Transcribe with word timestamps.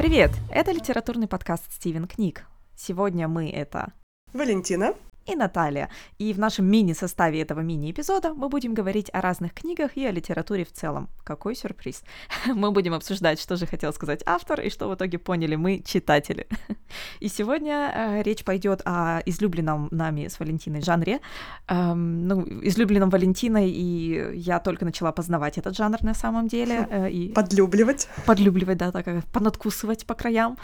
Привет! 0.00 0.30
Это 0.50 0.72
литературный 0.72 1.28
подкаст 1.28 1.70
«Стивен 1.70 2.06
книг». 2.06 2.46
Сегодня 2.74 3.28
мы— 3.28 3.50
это 3.52 3.92
Валентина 4.32 4.94
и 5.32 5.36
Наталья. 5.36 5.88
И 6.18 6.32
в 6.32 6.38
нашем 6.38 6.66
мини-составе 6.66 7.40
этого 7.40 7.60
мини-эпизода 7.60 8.34
мы 8.34 8.48
будем 8.48 8.74
говорить 8.74 9.10
о 9.12 9.20
разных 9.20 9.52
книгах 9.54 9.96
и 9.96 10.04
о 10.06 10.12
литературе 10.12 10.64
в 10.64 10.72
целом. 10.72 11.08
Какой 11.24 11.54
сюрприз! 11.54 12.02
Мы 12.46 12.70
будем 12.72 12.94
обсуждать, 12.94 13.40
что 13.40 13.56
же 13.56 13.66
хотел 13.66 13.92
сказать 13.92 14.22
автор 14.26 14.60
и 14.60 14.70
что 14.70 14.88
в 14.88 14.94
итоге 14.94 15.18
поняли 15.18 15.56
мы, 15.56 15.82
читатели. 15.84 16.46
И 17.20 17.28
сегодня 17.28 17.92
э, 17.94 18.22
речь 18.22 18.44
пойдет 18.44 18.82
о 18.84 19.20
излюбленном 19.26 19.88
нами 19.90 20.28
с 20.28 20.40
Валентиной 20.40 20.82
жанре. 20.82 21.20
Эм, 21.68 22.26
ну, 22.26 22.44
излюбленном 22.62 23.10
Валентиной, 23.10 23.70
и 23.70 24.32
я 24.34 24.58
только 24.58 24.84
начала 24.84 25.12
познавать 25.12 25.58
этот 25.58 25.76
жанр 25.76 26.02
на 26.02 26.14
самом 26.14 26.48
деле. 26.48 26.88
Э, 26.90 27.10
и 27.10 27.32
Подлюбливать. 27.32 28.08
Подлюбливать, 28.26 28.78
да, 28.78 28.90
так 28.90 29.04
как 29.04 29.24
понадкусывать 29.26 30.06
по 30.06 30.14
краям. 30.14 30.56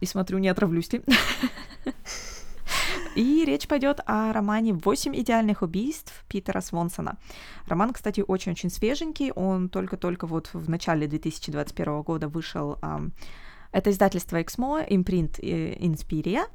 И 0.00 0.06
смотрю, 0.06 0.38
не 0.38 0.48
отравлюсь 0.48 0.92
ли. 0.92 1.02
И 3.14 3.44
речь 3.44 3.68
пойдет 3.68 4.00
о 4.06 4.32
романе 4.32 4.72
«Восемь 4.72 5.14
идеальных 5.14 5.62
убийств» 5.62 6.24
Питера 6.28 6.60
Свонсона. 6.60 7.16
Роман, 7.66 7.92
кстати, 7.92 8.24
очень-очень 8.26 8.70
свеженький, 8.70 9.30
он 9.30 9.68
только-только 9.68 10.26
вот 10.26 10.50
в 10.52 10.68
начале 10.68 11.06
2021 11.06 12.02
года 12.02 12.28
вышел. 12.28 12.78
Это 13.70 13.90
издательство 13.90 14.42
«Эксмо», 14.42 14.84
импринт 14.88 15.38
«Инспирия», 15.40 16.46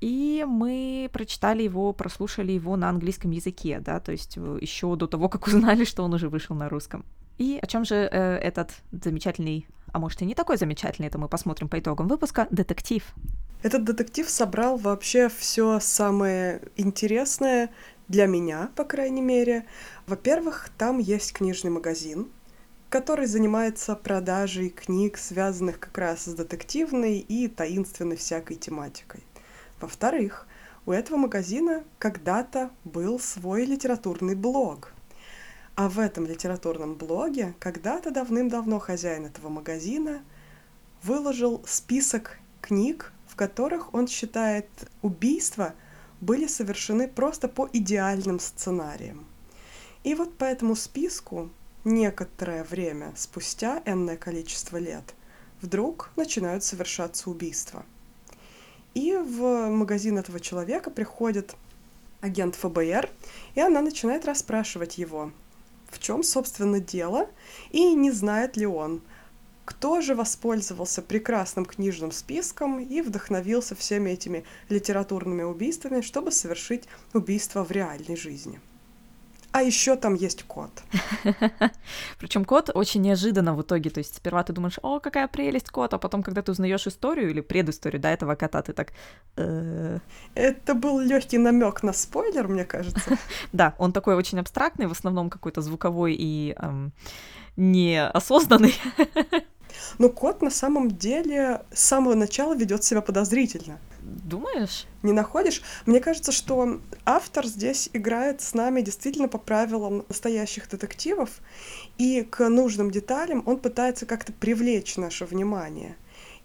и 0.00 0.46
мы 0.48 1.10
прочитали 1.12 1.62
его, 1.62 1.92
прослушали 1.92 2.52
его 2.52 2.76
на 2.76 2.88
английском 2.88 3.30
языке, 3.32 3.80
да, 3.80 4.00
то 4.00 4.12
есть 4.12 4.38
э, 4.38 4.58
еще 4.60 4.96
до 4.96 5.06
того, 5.06 5.28
как 5.28 5.46
узнали, 5.46 5.84
что 5.84 6.02
он 6.04 6.14
уже 6.14 6.30
вышел 6.30 6.56
на 6.56 6.68
русском. 6.70 7.04
И 7.36 7.58
о 7.62 7.66
чем 7.66 7.84
же 7.84 7.94
э, 7.94 8.36
этот 8.36 8.72
замечательный, 8.92 9.66
а 9.92 9.98
может 9.98 10.22
и 10.22 10.24
не 10.24 10.34
такой 10.34 10.56
замечательный, 10.56 11.08
это 11.08 11.18
мы 11.18 11.28
посмотрим 11.28 11.68
по 11.68 11.78
итогам 11.78 12.08
выпуска, 12.08 12.46
детектив. 12.50 13.04
Этот 13.62 13.84
детектив 13.84 14.28
собрал 14.28 14.78
вообще 14.78 15.28
все 15.28 15.80
самое 15.80 16.62
интересное 16.76 17.70
для 18.08 18.26
меня, 18.26 18.70
по 18.74 18.84
крайней 18.84 19.20
мере. 19.20 19.66
Во-первых, 20.06 20.70
там 20.78 20.98
есть 20.98 21.34
книжный 21.34 21.70
магазин, 21.70 22.30
который 22.88 23.26
занимается 23.26 23.94
продажей 23.94 24.70
книг, 24.70 25.18
связанных 25.18 25.78
как 25.78 25.96
раз 25.98 26.24
с 26.24 26.34
детективной 26.34 27.18
и 27.18 27.48
таинственной 27.48 28.16
всякой 28.16 28.56
тематикой. 28.56 29.22
Во-вторых, 29.78 30.46
у 30.86 30.92
этого 30.92 31.18
магазина 31.18 31.84
когда-то 31.98 32.70
был 32.84 33.20
свой 33.20 33.66
литературный 33.66 34.34
блог. 34.34 34.92
А 35.76 35.88
в 35.88 35.98
этом 35.98 36.26
литературном 36.26 36.94
блоге 36.94 37.54
когда-то 37.58 38.10
давным-давно 38.10 38.78
хозяин 38.78 39.26
этого 39.26 39.50
магазина 39.50 40.22
выложил 41.02 41.62
список 41.66 42.38
книг, 42.60 43.12
которых 43.40 43.94
он 43.94 44.06
считает 44.06 44.68
убийства 45.00 45.72
были 46.20 46.46
совершены 46.46 47.08
просто 47.08 47.48
по 47.48 47.70
идеальным 47.72 48.38
сценариям. 48.38 49.24
И 50.04 50.14
вот 50.14 50.36
по 50.36 50.44
этому 50.44 50.76
списку 50.76 51.48
некоторое 51.84 52.64
время 52.64 53.14
спустя, 53.16 53.82
энное 53.86 54.18
количество 54.18 54.76
лет, 54.76 55.14
вдруг 55.62 56.10
начинают 56.16 56.64
совершаться 56.64 57.30
убийства. 57.30 57.86
И 58.92 59.16
в 59.16 59.70
магазин 59.70 60.18
этого 60.18 60.38
человека 60.38 60.90
приходит 60.90 61.54
агент 62.20 62.56
ФБР, 62.56 63.08
и 63.54 63.60
она 63.62 63.80
начинает 63.80 64.26
расспрашивать 64.26 64.98
его, 64.98 65.32
в 65.88 65.98
чем, 65.98 66.22
собственно, 66.24 66.78
дело, 66.78 67.30
и 67.70 67.94
не 67.94 68.10
знает 68.10 68.58
ли 68.58 68.66
он, 68.66 69.00
кто 69.70 70.00
же 70.00 70.16
воспользовался 70.16 71.00
прекрасным 71.00 71.64
книжным 71.64 72.10
списком 72.10 72.80
и 72.80 73.00
вдохновился 73.02 73.76
всеми 73.76 74.10
этими 74.10 74.44
литературными 74.68 75.44
убийствами, 75.44 76.00
чтобы 76.00 76.32
совершить 76.32 76.88
убийство 77.14 77.64
в 77.64 77.70
реальной 77.70 78.16
жизни? 78.16 78.60
А 79.52 79.62
еще 79.62 79.94
там 79.96 80.14
есть 80.14 80.42
кот. 80.42 80.70
Причем 82.18 82.44
кот 82.44 82.70
очень 82.74 83.02
неожиданно 83.02 83.54
в 83.54 83.62
итоге. 83.62 83.90
То 83.90 83.98
есть 83.98 84.16
сперва 84.16 84.42
ты 84.42 84.52
думаешь, 84.52 84.78
о, 84.82 84.98
какая 84.98 85.28
прелесть 85.28 85.70
кот, 85.70 85.94
а 85.94 85.98
потом, 85.98 86.22
когда 86.22 86.42
ты 86.42 86.52
узнаешь 86.52 86.86
историю 86.86 87.30
или 87.30 87.40
предысторию 87.40 88.00
до 88.00 88.08
этого 88.08 88.34
кота, 88.34 88.62
ты 88.62 88.72
так. 88.72 88.92
«Э, 89.36 89.98
Это 90.34 90.74
был 90.74 90.98
легкий 91.00 91.38
намек 91.38 91.82
на 91.82 91.92
спойлер, 91.92 92.48
мне 92.48 92.64
кажется. 92.64 93.18
Да, 93.52 93.74
он 93.78 93.92
такой 93.92 94.14
очень 94.16 94.40
абстрактный, 94.40 94.86
в 94.86 94.92
основном 94.92 95.30
какой-то 95.30 95.62
звуковой 95.62 96.16
и 96.18 96.56
неосознанный. 97.56 98.74
Но 99.98 100.08
кот 100.08 100.42
на 100.42 100.50
самом 100.50 100.90
деле 100.90 101.62
с 101.72 101.80
самого 101.80 102.14
начала 102.14 102.54
ведет 102.54 102.84
себя 102.84 103.00
подозрительно. 103.00 103.78
Думаешь? 104.02 104.86
Не 105.02 105.12
находишь? 105.12 105.62
Мне 105.86 106.00
кажется, 106.00 106.32
что 106.32 106.80
автор 107.04 107.46
здесь 107.46 107.90
играет 107.92 108.40
с 108.40 108.54
нами 108.54 108.80
действительно 108.80 109.28
по 109.28 109.38
правилам 109.38 110.04
настоящих 110.08 110.68
детективов, 110.68 111.40
и 111.98 112.22
к 112.22 112.48
нужным 112.48 112.90
деталям 112.90 113.42
он 113.46 113.58
пытается 113.58 114.06
как-то 114.06 114.32
привлечь 114.32 114.96
наше 114.96 115.24
внимание. 115.24 115.96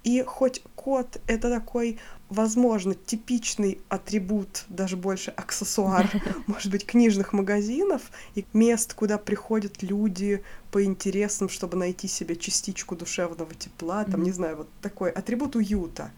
И 0.06 0.22
хоть 0.22 0.62
кот— 0.76 1.20
это 1.28 1.50
такой 1.50 1.98
возможно, 2.30 2.94
типичный 2.94 3.80
атрибут, 3.90 4.66
даже 4.70 4.98
больше 4.98 5.32
аксессуар, 5.32 6.10
может 6.48 6.72
быть, 6.72 6.86
книжных 6.86 7.34
магазинов 7.34 8.04
и 8.36 8.46
мест, 8.54 8.94
куда 8.94 9.18
приходят 9.18 9.82
люди 9.82 10.44
по 10.72 10.84
интересам, 10.84 11.50
чтобы 11.50 11.78
найти 11.78 12.08
себе 12.08 12.36
частичку 12.36 12.96
душевного 12.96 13.54
тепла, 13.56 14.04
там, 14.06 14.24
не 14.24 14.32
знаю, 14.32 14.58
вот 14.58 14.70
такой 14.82 15.10
атрибут 15.10 15.56
уюта. 15.56 16.12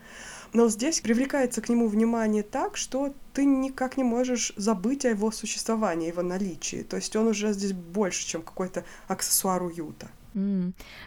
Но 0.54 0.70
здесь 0.70 1.02
привлекается 1.02 1.62
к 1.62 1.70
нему 1.70 1.88
внимание 1.88 2.44
так, 2.44 2.78
что 2.78 3.14
ты 3.34 3.46
никак 3.46 3.98
не 3.98 4.04
можешь 4.04 4.54
забыть 4.56 5.06
о 5.06 5.10
его 5.10 5.32
существовании, 5.32 6.08
его 6.08 6.24
наличии. 6.24 6.84
То 6.84 6.96
есть 6.98 7.16
он 7.16 7.28
уже 7.28 7.54
здесь 7.54 7.74
больше, 7.74 8.26
чем 8.26 8.42
какой-то 8.42 8.84
аксессуар 9.08 9.62
уюта. 9.64 10.08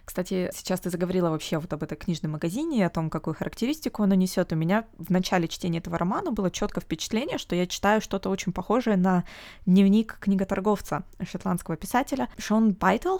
Кстати, 0.04 0.50
сейчас 0.54 0.80
ты 0.80 0.90
заговорила 0.90 1.30
вообще 1.30 1.58
вот 1.58 1.72
об 1.72 1.82
этом 1.82 1.98
книжном 1.98 2.32
магазине, 2.32 2.86
о 2.86 2.90
том, 2.90 3.10
какую 3.10 3.34
характеристику 3.34 4.02
оно 4.02 4.14
несет. 4.14 4.52
У 4.52 4.56
меня 4.56 4.86
в 4.98 5.10
начале 5.10 5.48
чтения 5.48 5.78
этого 5.78 5.98
романа 5.98 6.32
было 6.32 6.50
четкое 6.50 6.82
впечатление, 6.82 7.38
что 7.38 7.54
я 7.54 7.66
читаю 7.66 8.00
что-то 8.00 8.30
очень 8.30 8.52
похожее 8.52 8.96
на 8.96 9.24
дневник 9.66 10.18
книготорговца 10.20 11.04
шотландского 11.22 11.76
писателя 11.76 12.28
Шон 12.38 12.72
Байтл. 12.72 13.18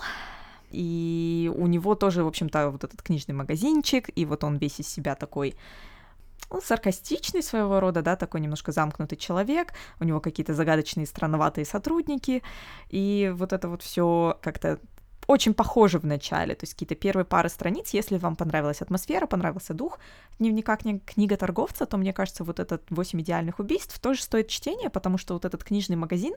И 0.71 1.51
у 1.57 1.67
него 1.67 1.95
тоже, 1.95 2.23
в 2.23 2.29
общем-то, 2.29 2.71
вот 2.71 2.85
этот 2.85 3.03
книжный 3.03 3.35
магазинчик, 3.35 4.09
и 4.15 4.25
вот 4.25 4.45
он 4.45 4.57
весь 4.57 4.79
из 4.79 4.89
себя 4.89 5.17
такой 5.17 5.57
ну, 6.51 6.61
саркастичный 6.61 7.43
своего 7.43 7.81
рода, 7.81 8.03
да, 8.03 8.17
такой 8.17 8.41
немножко 8.41 8.73
замкнутый 8.73 9.17
человек, 9.17 9.73
у 10.01 10.05
него 10.05 10.21
какие-то 10.21 10.55
загадочные, 10.55 11.07
странноватые 11.07 11.65
сотрудники, 11.65 12.43
и 12.89 13.33
вот 13.35 13.53
это 13.53 13.69
вот 13.69 13.83
все 13.83 14.39
как-то 14.43 14.81
очень 15.31 15.55
похожи 15.55 15.99
в 15.99 16.05
начале, 16.05 16.55
то 16.55 16.65
есть 16.65 16.75
какие-то 16.75 16.97
первые 16.97 17.25
пары 17.25 17.49
страниц, 17.49 17.95
если 17.95 18.19
вам 18.19 18.35
понравилась 18.35 18.83
атмосфера, 18.83 19.27
понравился 19.27 19.75
дух 19.75 20.01
дневника 20.41 20.75
кни- 20.75 21.01
книга 21.07 21.37
торговца, 21.37 21.87
то 21.87 21.97
мне 21.97 22.13
кажется, 22.13 22.43
вот 22.43 22.59
этот 22.59 22.83
«Восемь 22.91 23.21
идеальных 23.21 23.61
убийств» 23.61 23.99
тоже 24.01 24.23
стоит 24.23 24.49
чтения, 24.49 24.91
потому 24.91 25.19
что 25.19 25.35
вот 25.35 25.45
этот 25.45 25.63
книжный 25.63 25.97
магазин, 25.97 26.35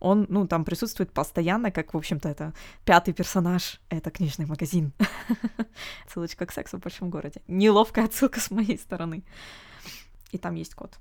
он, 0.00 0.26
ну, 0.28 0.46
там 0.46 0.64
присутствует 0.64 1.12
постоянно, 1.12 1.70
как, 1.70 1.94
в 1.94 1.96
общем-то, 1.96 2.28
это 2.28 2.52
пятый 2.84 3.14
персонаж, 3.14 3.80
это 3.88 4.10
книжный 4.10 4.44
магазин. 4.46 4.92
Ссылочка 6.12 6.44
к 6.44 6.52
сексу 6.52 6.76
в 6.76 6.80
большом 6.80 7.08
городе. 7.08 7.40
Неловкая 7.48 8.04
отсылка 8.04 8.40
с 8.40 8.50
моей 8.50 8.78
стороны. 8.78 9.22
И 10.32 10.38
там 10.38 10.56
есть 10.56 10.74
кот. 10.74 10.98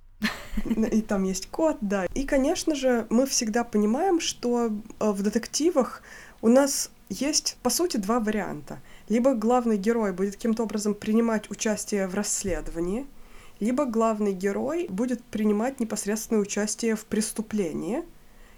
И 0.66 1.02
там 1.02 1.24
есть 1.24 1.50
кот, 1.52 1.78
да. 1.82 2.06
И, 2.14 2.26
конечно 2.26 2.76
же, 2.76 3.06
мы 3.10 3.26
всегда 3.26 3.64
понимаем, 3.64 4.20
что 4.20 4.68
э, 4.68 5.12
в 5.12 5.22
детективах 5.22 6.02
у 6.42 6.48
нас 6.48 6.92
есть, 7.10 7.58
по 7.62 7.70
сути, 7.70 7.98
два 7.98 8.20
варианта. 8.20 8.80
Либо 9.10 9.34
главный 9.34 9.78
герой 9.78 10.12
будет 10.12 10.36
каким-то 10.36 10.64
образом 10.64 10.94
принимать 10.94 11.50
участие 11.52 12.08
в 12.08 12.16
расследовании, 12.16 13.06
либо 13.60 13.86
главный 13.86 14.34
герой 14.34 14.88
будет 14.90 15.24
принимать 15.24 15.80
непосредственное 15.80 16.42
участие 16.42 16.96
в 16.96 17.06
преступлении, 17.06 18.04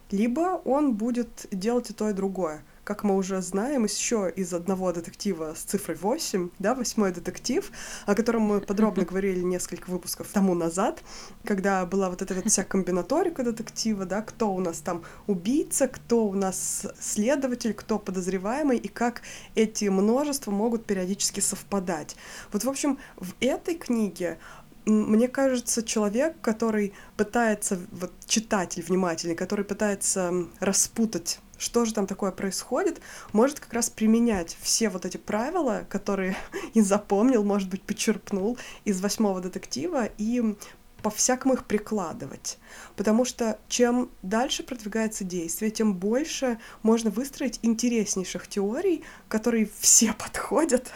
либо 0.09 0.61
он 0.63 0.93
будет 0.93 1.47
делать 1.51 1.89
и 1.89 1.93
то, 1.93 2.09
и 2.09 2.13
другое 2.13 2.63
как 2.87 3.03
мы 3.03 3.17
уже 3.17 3.41
знаем, 3.41 3.83
еще 3.83 4.31
из 4.33 4.53
одного 4.53 4.93
детектива 4.93 5.53
с 5.57 5.63
цифрой 5.63 5.97
8, 5.97 6.51
да, 6.57 6.73
восьмой 6.73 7.11
детектив, 7.11 7.69
о 8.05 8.15
котором 8.15 8.43
мы 8.43 8.61
подробно 8.61 9.03
говорили 9.03 9.41
несколько 9.41 9.89
выпусков 9.89 10.29
тому 10.31 10.55
назад, 10.55 11.03
когда 11.43 11.85
была 11.85 12.09
вот 12.09 12.21
эта 12.21 12.33
вот 12.33 12.45
вся 12.47 12.63
комбинаторика 12.63 13.43
детектива, 13.43 14.05
да, 14.05 14.21
кто 14.21 14.53
у 14.53 14.61
нас 14.61 14.79
там 14.79 15.03
убийца, 15.27 15.89
кто 15.89 16.27
у 16.27 16.33
нас 16.33 16.87
следователь, 16.97 17.73
кто 17.73 17.99
подозреваемый, 17.99 18.77
и 18.77 18.87
как 18.87 19.21
эти 19.55 19.89
множества 19.89 20.51
могут 20.51 20.85
периодически 20.85 21.41
совпадать. 21.41 22.15
Вот, 22.53 22.63
в 22.63 22.69
общем, 22.69 22.99
в 23.17 23.33
этой 23.41 23.75
книге 23.75 24.37
мне 24.85 25.27
кажется, 25.27 25.83
человек, 25.83 26.39
который 26.39 26.93
пытается, 27.17 27.77
вот 27.91 28.13
читатель 28.25 28.81
внимательный, 28.81 29.35
который 29.35 29.65
пытается 29.65 30.47
распутать 30.61 31.39
что 31.57 31.85
же 31.85 31.93
там 31.93 32.07
такое 32.07 32.31
происходит, 32.31 33.01
может 33.33 33.59
как 33.59 33.73
раз 33.73 33.89
применять 33.89 34.57
все 34.61 34.89
вот 34.89 35.05
эти 35.05 35.17
правила, 35.17 35.85
которые 35.89 36.35
и 36.73 36.81
запомнил, 36.81 37.43
может 37.43 37.69
быть, 37.69 37.81
почерпнул 37.81 38.57
из 38.85 39.01
восьмого 39.01 39.41
детектива, 39.41 40.09
и 40.17 40.55
по-всякому 41.01 41.53
их 41.53 41.65
прикладывать. 41.65 42.57
Потому 42.95 43.23
что 43.23 43.59
чем 43.67 44.09
дальше 44.23 44.63
продвигается 44.63 45.23
действие, 45.23 45.71
тем 45.71 45.93
больше 45.93 46.59
можно 46.83 47.09
выстроить 47.09 47.59
интереснейших 47.61 48.47
теорий, 48.47 49.03
которые 49.27 49.69
все 49.79 50.13
подходят. 50.17 50.91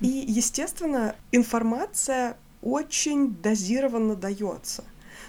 И, 0.00 0.06
естественно, 0.06 1.14
информация 1.30 2.36
очень 2.62 3.34
дозированно 3.34 4.16
дается. 4.16 4.84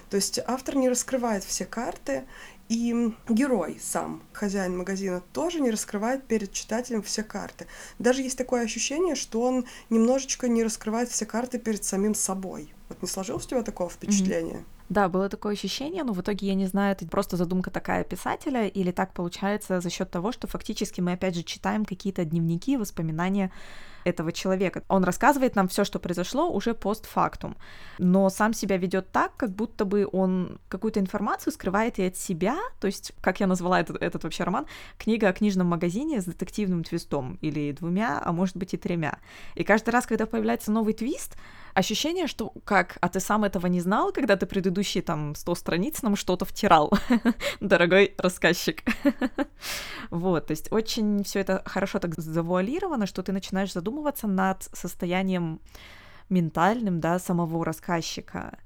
То 0.10 0.18
есть 0.18 0.40
автор 0.46 0.76
не 0.76 0.90
раскрывает 0.90 1.44
все 1.44 1.66
карты, 1.66 2.26
и 2.70 3.14
герой 3.30 3.78
сам, 3.80 4.24
хозяин 4.34 4.78
магазина, 4.78 5.22
тоже 5.34 5.60
не 5.60 5.72
раскрывает 5.72 6.26
перед 6.26 6.52
читателем 6.52 7.04
все 7.04 7.24
карты. 7.24 7.68
Даже 8.00 8.22
есть 8.22 8.38
такое 8.38 8.64
ощущение, 8.64 9.16
что 9.16 9.42
он 9.42 9.66
немножечко 9.90 10.48
не 10.48 10.64
раскрывает 10.64 11.10
все 11.10 11.26
карты 11.26 11.60
перед 11.60 11.84
самим 11.84 12.16
собой. 12.16 12.74
Вот 12.90 13.02
не 13.02 13.08
сложилось 13.08 13.46
у 13.46 13.50
тебя 13.50 13.64
такого 13.64 13.90
впечатления? 13.90 14.58
Mm-hmm. 14.58 14.76
Да, 14.90 15.10
было 15.10 15.30
такое 15.30 15.54
ощущение, 15.54 16.04
но 16.04 16.14
в 16.14 16.22
итоге 16.22 16.48
я 16.48 16.54
не 16.54 16.68
знаю, 16.68 16.92
это 16.92 17.08
просто 17.08 17.38
задумка 17.38 17.72
такая 17.72 18.04
писателя, 18.04 18.68
или 18.68 18.92
так 18.92 19.14
получается 19.14 19.82
за 19.82 19.90
счет 19.90 20.12
того, 20.12 20.32
что 20.32 20.48
фактически 20.48 21.02
мы 21.02 21.14
опять 21.14 21.36
же 21.36 21.42
читаем 21.42 21.86
какие-то 21.86 22.24
дневники, 22.24 22.78
воспоминания 22.78 23.52
этого 24.06 24.32
человека. 24.32 24.84
Он 24.88 25.04
рассказывает 25.04 25.56
нам 25.56 25.68
все, 25.68 25.84
что 25.84 26.00
произошло 26.00 26.50
уже 26.50 26.74
постфактум, 26.74 27.58
но 27.98 28.30
сам 28.30 28.54
себя 28.54 28.78
ведет 28.78 29.12
так, 29.12 29.36
как 29.36 29.50
будто 29.50 29.84
бы 29.84 30.08
он 30.12 30.60
какую-то 30.70 31.00
информацию 31.00 31.52
скрывает 31.52 32.00
и 32.00 32.06
от 32.06 32.16
себя, 32.16 32.56
то 32.80 32.88
есть, 32.88 33.12
как 33.22 33.40
я 33.40 33.48
назвала 33.48 33.82
этот, 33.82 34.02
этот 34.02 34.24
вообще 34.24 34.44
роман, 34.44 34.68
книга 34.98 35.28
о 35.28 35.34
книжном 35.34 35.68
магазине 35.68 36.22
с 36.22 36.26
детективным 36.26 36.84
твистом, 36.84 37.38
или 37.42 37.72
двумя, 37.72 38.22
а 38.24 38.32
может 38.32 38.56
быть 38.56 38.74
и 38.74 38.78
тремя. 38.78 39.18
И 39.56 39.64
каждый 39.64 39.90
раз, 39.90 40.06
когда 40.06 40.26
появляется 40.26 40.72
новый 40.72 40.94
твист, 40.94 41.36
ощущение, 41.76 42.28
что 42.28 42.54
как, 42.64 42.98
а 43.02 43.10
ты 43.10 43.20
сам 43.20 43.44
этого 43.44 43.68
не 43.68 43.82
знал, 43.82 44.12
когда 44.12 44.36
ты 44.38 44.46
предыдущие 44.46 45.04
там 45.04 45.36
100 45.36 45.56
страниц 45.56 46.02
нам 46.02 46.16
что-то 46.16 46.46
втирал, 46.46 46.92
дорогой 47.60 48.16
рассказчик. 48.18 48.84
вот, 50.10 50.48
то 50.48 50.52
есть 50.52 50.72
очень 50.72 51.24
все 51.24 51.40
это 51.40 51.62
хорошо 51.66 52.00
так 52.00 52.16
завуалировано, 52.16 53.06
что 53.06 53.22
ты 53.22 53.32
начинаешь 53.34 53.74
задумываться 53.74 54.26
над 54.26 54.64
состоянием 54.74 55.60
ментальным, 56.30 57.00
да, 57.00 57.20
самого 57.20 57.64
рассказчика. 57.64 58.58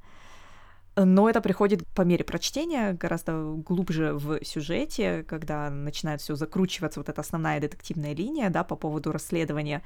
Но 0.95 1.29
это 1.29 1.41
приходит 1.41 1.87
по 1.95 2.03
мере 2.03 2.23
прочтения 2.23 2.93
гораздо 2.93 3.53
глубже 3.55 4.13
в 4.13 4.43
сюжете, 4.43 5.23
когда 5.23 5.69
начинает 5.69 6.21
все 6.21 6.35
закручиваться, 6.35 6.99
вот 6.99 7.09
эта 7.09 7.21
основная 7.21 7.59
детективная 7.59 8.13
линия, 8.13 8.49
да, 8.49 8.63
по 8.63 8.75
поводу 8.75 9.11
расследования 9.11 9.81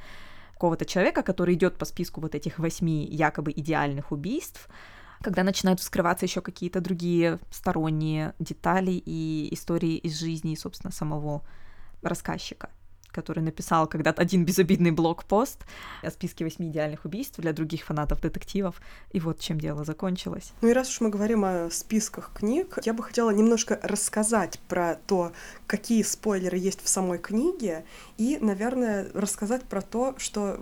какого-то 0.53 0.85
человека, 0.85 1.23
который 1.23 1.55
идет 1.55 1.77
по 1.77 1.85
списку 1.85 2.21
вот 2.21 2.35
этих 2.35 2.59
восьми 2.59 3.05
якобы 3.05 3.51
идеальных 3.51 4.11
убийств, 4.11 4.69
когда 5.21 5.43
начинают 5.43 5.79
вскрываться 5.79 6.25
еще 6.25 6.41
какие-то 6.41 6.81
другие 6.81 7.39
сторонние 7.51 8.33
детали 8.39 8.91
и 9.05 9.49
истории 9.51 9.97
из 9.97 10.19
жизни, 10.19 10.55
собственно, 10.55 10.91
самого 10.91 11.41
рассказчика 12.01 12.69
который 13.13 13.43
написал 13.43 13.87
когда-то 13.87 14.21
один 14.21 14.43
безобидный 14.43 14.91
блог-пост 14.91 15.65
о 16.01 16.11
списке 16.11 16.43
восьми 16.43 16.67
идеальных 16.67 17.05
убийств 17.05 17.39
для 17.39 17.53
других 17.53 17.85
фанатов 17.85 18.21
детективов. 18.21 18.81
И 19.11 19.19
вот 19.19 19.39
чем 19.39 19.59
дело 19.59 19.85
закончилось. 19.85 20.51
Ну 20.61 20.69
и 20.69 20.73
раз 20.73 20.89
уж 20.89 21.01
мы 21.01 21.09
говорим 21.09 21.45
о 21.45 21.69
списках 21.71 22.31
книг, 22.33 22.79
я 22.83 22.93
бы 22.93 23.03
хотела 23.03 23.29
немножко 23.29 23.79
рассказать 23.83 24.59
про 24.67 24.95
то, 25.07 25.31
какие 25.67 26.03
спойлеры 26.03 26.57
есть 26.57 26.83
в 26.83 26.89
самой 26.89 27.19
книге, 27.19 27.85
и, 28.17 28.37
наверное, 28.41 29.07
рассказать 29.13 29.63
про 29.63 29.81
то, 29.81 30.15
что 30.17 30.59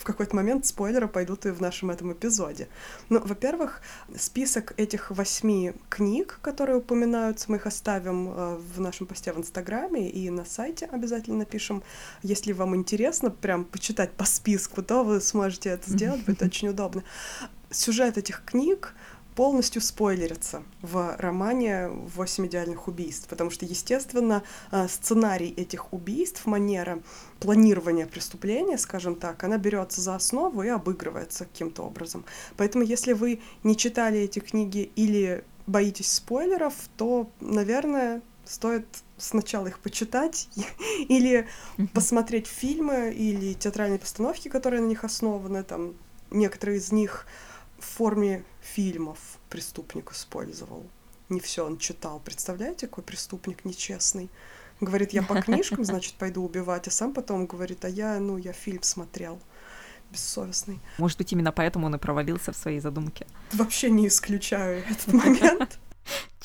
в 0.00 0.04
какой-то 0.04 0.34
момент 0.34 0.64
спойлеры 0.64 1.08
пойдут 1.08 1.44
и 1.44 1.50
в 1.50 1.60
нашем 1.60 1.90
этом 1.90 2.10
эпизоде. 2.14 2.68
Ну, 3.10 3.20
во-первых, 3.22 3.82
список 4.18 4.72
этих 4.78 5.10
восьми 5.10 5.74
книг, 5.90 6.38
которые 6.40 6.78
упоминаются, 6.78 7.50
мы 7.50 7.58
их 7.58 7.66
оставим 7.66 8.30
э, 8.30 8.56
в 8.56 8.80
нашем 8.80 9.06
посте 9.06 9.34
в 9.34 9.36
Инстаграме 9.36 10.08
и 10.08 10.30
на 10.30 10.46
сайте 10.46 10.86
обязательно 10.86 11.36
напишем. 11.36 11.82
Если 12.22 12.52
вам 12.52 12.74
интересно 12.76 13.28
прям 13.28 13.66
почитать 13.66 14.12
по 14.12 14.24
списку, 14.24 14.82
то 14.82 15.04
вы 15.04 15.20
сможете 15.20 15.68
это 15.68 15.90
сделать, 15.90 16.24
будет 16.24 16.42
очень 16.50 16.68
удобно. 16.68 17.04
Сюжет 17.70 18.16
этих 18.16 18.42
книг 18.46 18.94
полностью 19.40 19.80
спойлерится 19.80 20.62
в 20.82 21.16
романе 21.16 21.88
«Восемь 21.88 22.46
идеальных 22.46 22.88
убийств», 22.88 23.26
потому 23.26 23.48
что, 23.48 23.64
естественно, 23.64 24.42
э, 24.70 24.86
сценарий 24.86 25.48
этих 25.56 25.94
убийств, 25.94 26.44
манера 26.44 27.00
планирования 27.38 28.06
преступления, 28.06 28.76
скажем 28.76 29.14
так, 29.14 29.42
она 29.42 29.56
берется 29.56 30.02
за 30.02 30.14
основу 30.14 30.62
и 30.62 30.68
обыгрывается 30.68 31.46
каким-то 31.46 31.84
образом. 31.84 32.26
Поэтому, 32.58 32.84
если 32.84 33.14
вы 33.14 33.40
не 33.62 33.78
читали 33.78 34.18
эти 34.18 34.40
книги 34.40 34.92
или 34.94 35.42
боитесь 35.66 36.12
спойлеров, 36.12 36.74
то, 36.98 37.26
наверное, 37.40 38.20
стоит 38.44 38.84
сначала 39.16 39.68
их 39.68 39.78
почитать 39.78 40.50
или 41.08 41.48
посмотреть 41.94 42.46
фильмы 42.46 43.14
или 43.16 43.54
театральные 43.54 44.00
постановки, 44.00 44.48
которые 44.48 44.82
на 44.82 44.88
них 44.88 45.02
основаны, 45.02 45.62
там 45.62 45.94
некоторые 46.30 46.76
из 46.76 46.92
них 46.92 47.26
в 47.78 47.86
форме 47.86 48.44
фильмов 48.60 49.29
преступник 49.50 50.12
использовал. 50.12 50.86
Не 51.28 51.40
все 51.40 51.66
он 51.66 51.78
читал. 51.78 52.20
Представляете, 52.20 52.86
какой 52.86 53.04
преступник 53.04 53.64
нечестный? 53.64 54.30
Говорит, 54.80 55.12
я 55.12 55.22
по 55.22 55.40
книжкам, 55.42 55.84
значит, 55.84 56.14
пойду 56.14 56.44
убивать, 56.44 56.88
а 56.88 56.90
сам 56.90 57.12
потом 57.12 57.46
говорит, 57.46 57.84
а 57.84 57.88
я, 57.88 58.18
ну, 58.18 58.38
я 58.38 58.52
фильм 58.52 58.82
смотрел. 58.82 59.38
Бессовестный. 60.10 60.80
Может 60.98 61.18
быть, 61.18 61.32
именно 61.32 61.52
поэтому 61.52 61.86
он 61.86 61.94
и 61.94 61.98
провалился 61.98 62.52
в 62.52 62.56
своей 62.56 62.80
задумке. 62.80 63.26
Вообще 63.52 63.90
не 63.90 64.08
исключаю 64.08 64.82
этот 64.88 65.12
момент. 65.12 65.78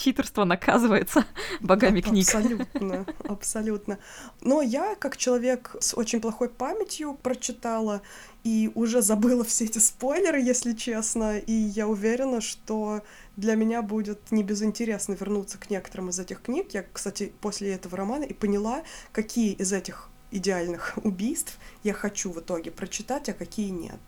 Читерство 0.06 0.44
наказывается 0.44 1.26
богами 1.62 2.00
книг. 2.00 2.28
Абсолютно, 2.28 3.08
абсолютно. 3.28 3.98
Но 4.42 4.62
я, 4.62 4.94
как 4.94 5.18
человек 5.18 5.76
с 5.80 5.98
очень 5.98 6.22
плохой 6.22 6.48
памятью, 6.48 7.16
прочитала 7.16 8.04
и 8.44 8.72
уже 8.76 9.02
забыла 9.02 9.44
все 9.44 9.66
эти 9.66 9.80
спойлеры, 9.80 10.40
если 10.40 10.74
честно, 10.74 11.40
и 11.40 11.52
я 11.52 11.88
уверена, 11.88 12.40
что 12.40 13.02
для 13.36 13.56
меня 13.56 13.82
будет 13.82 14.32
не 14.32 14.44
безинтересно 14.44 15.14
вернуться 15.14 15.58
к 15.58 15.72
некоторым 15.72 16.10
из 16.10 16.20
этих 16.20 16.44
книг. 16.44 16.68
Я, 16.74 16.84
кстати, 16.84 17.34
после 17.42 17.74
этого 17.74 17.98
романа 17.98 18.26
и 18.26 18.34
поняла, 18.34 18.84
какие 19.12 19.54
из 19.54 19.74
этих 19.74 20.10
идеальных 20.30 21.00
убийств 21.04 21.58
я 21.82 21.94
хочу 21.94 22.30
в 22.32 22.40
итоге 22.42 22.70
прочитать, 22.70 23.28
а 23.30 23.34
какие 23.34 23.70
нет. 23.70 24.00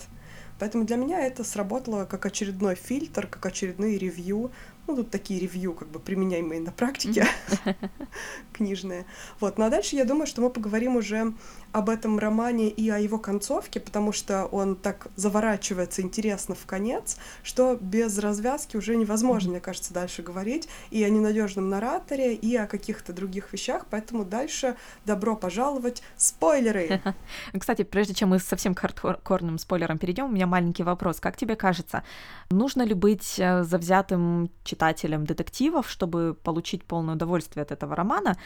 Поэтому 0.59 0.85
для 0.85 0.95
меня 0.95 1.25
это 1.25 1.43
сработало 1.43 2.05
как 2.05 2.25
очередной 2.25 2.75
фильтр, 2.75 3.27
как 3.27 3.45
очередные 3.45 3.97
ревью 3.97 4.51
ну, 4.87 4.95
тут 4.95 5.11
такие 5.11 5.39
ревью, 5.39 5.73
как 5.73 5.89
бы 5.89 5.99
применяемые 5.99 6.61
на 6.61 6.71
практике, 6.71 7.27
книжные. 8.53 9.05
Вот, 9.39 9.57
ну 9.57 9.65
а 9.65 9.69
дальше 9.69 9.95
я 9.97 10.05
думаю, 10.05 10.27
что 10.27 10.41
мы 10.41 10.49
поговорим 10.49 10.95
уже 10.95 11.33
об 11.73 11.89
этом 11.89 12.17
романе 12.17 12.69
и 12.69 12.89
о 12.89 12.97
его 12.97 13.19
концовке, 13.19 13.79
потому 13.79 14.13
что 14.13 14.45
он 14.45 14.75
так 14.75 15.07
заворачивается 15.15 16.01
интересно 16.01 16.55
в 16.55 16.65
конец, 16.65 17.17
что 17.43 17.77
без 17.79 18.17
развязки 18.17 18.77
уже 18.77 18.95
невозможно, 18.95 19.51
мне 19.51 19.59
кажется, 19.59 19.93
дальше 19.93 20.23
говорить 20.23 20.69
и 20.89 21.03
о 21.03 21.09
ненадежном 21.09 21.69
нараторе, 21.69 22.33
и 22.33 22.55
о 22.55 22.65
каких-то 22.65 23.11
других 23.11 23.51
вещах, 23.51 23.85
поэтому 23.89 24.23
дальше 24.23 24.75
добро 25.05 25.35
пожаловать 25.35 26.01
спойлеры. 26.15 27.01
Кстати, 27.59 27.83
прежде 27.83 28.13
чем 28.13 28.29
мы 28.29 28.39
совсем 28.39 28.73
к 28.73 28.79
хардкорным 28.79 29.59
спойлерам 29.59 29.97
перейдем, 29.97 30.25
у 30.25 30.29
меня 30.29 30.47
маленький 30.47 30.83
вопрос. 30.83 31.19
Как 31.19 31.35
тебе 31.35 31.55
кажется, 31.55 32.03
нужно 32.49 32.83
ли 32.83 32.93
быть 32.93 33.35
э, 33.37 33.63
завзятым 33.63 34.49
читателем 34.63 34.76
детективов, 34.77 35.89
чтобы 35.89 36.33
получить 36.43 36.83
полное 36.83 37.15
удовольствие 37.15 37.63
от 37.63 37.71
этого 37.71 37.95
романа. 37.95 38.37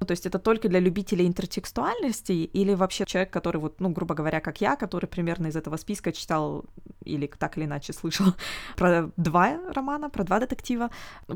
Ну, 0.00 0.06
то 0.06 0.12
есть 0.12 0.26
это 0.26 0.38
только 0.38 0.68
для 0.68 0.80
любителей 0.80 1.26
интертекстуальности 1.26 2.32
или 2.32 2.74
вообще 2.74 3.04
человек, 3.06 3.30
который 3.30 3.58
вот, 3.60 3.80
ну, 3.80 3.90
грубо 3.90 4.14
говоря, 4.14 4.40
как 4.40 4.60
я, 4.60 4.76
который 4.76 5.06
примерно 5.06 5.48
из 5.48 5.56
этого 5.56 5.76
списка 5.76 6.12
читал 6.12 6.64
или 7.04 7.26
так 7.26 7.58
или 7.58 7.64
иначе 7.64 7.92
слышал 7.92 8.26
про 8.76 9.10
два 9.16 9.58
романа, 9.74 10.10
про 10.10 10.24
два 10.24 10.40
детектива, 10.40 10.90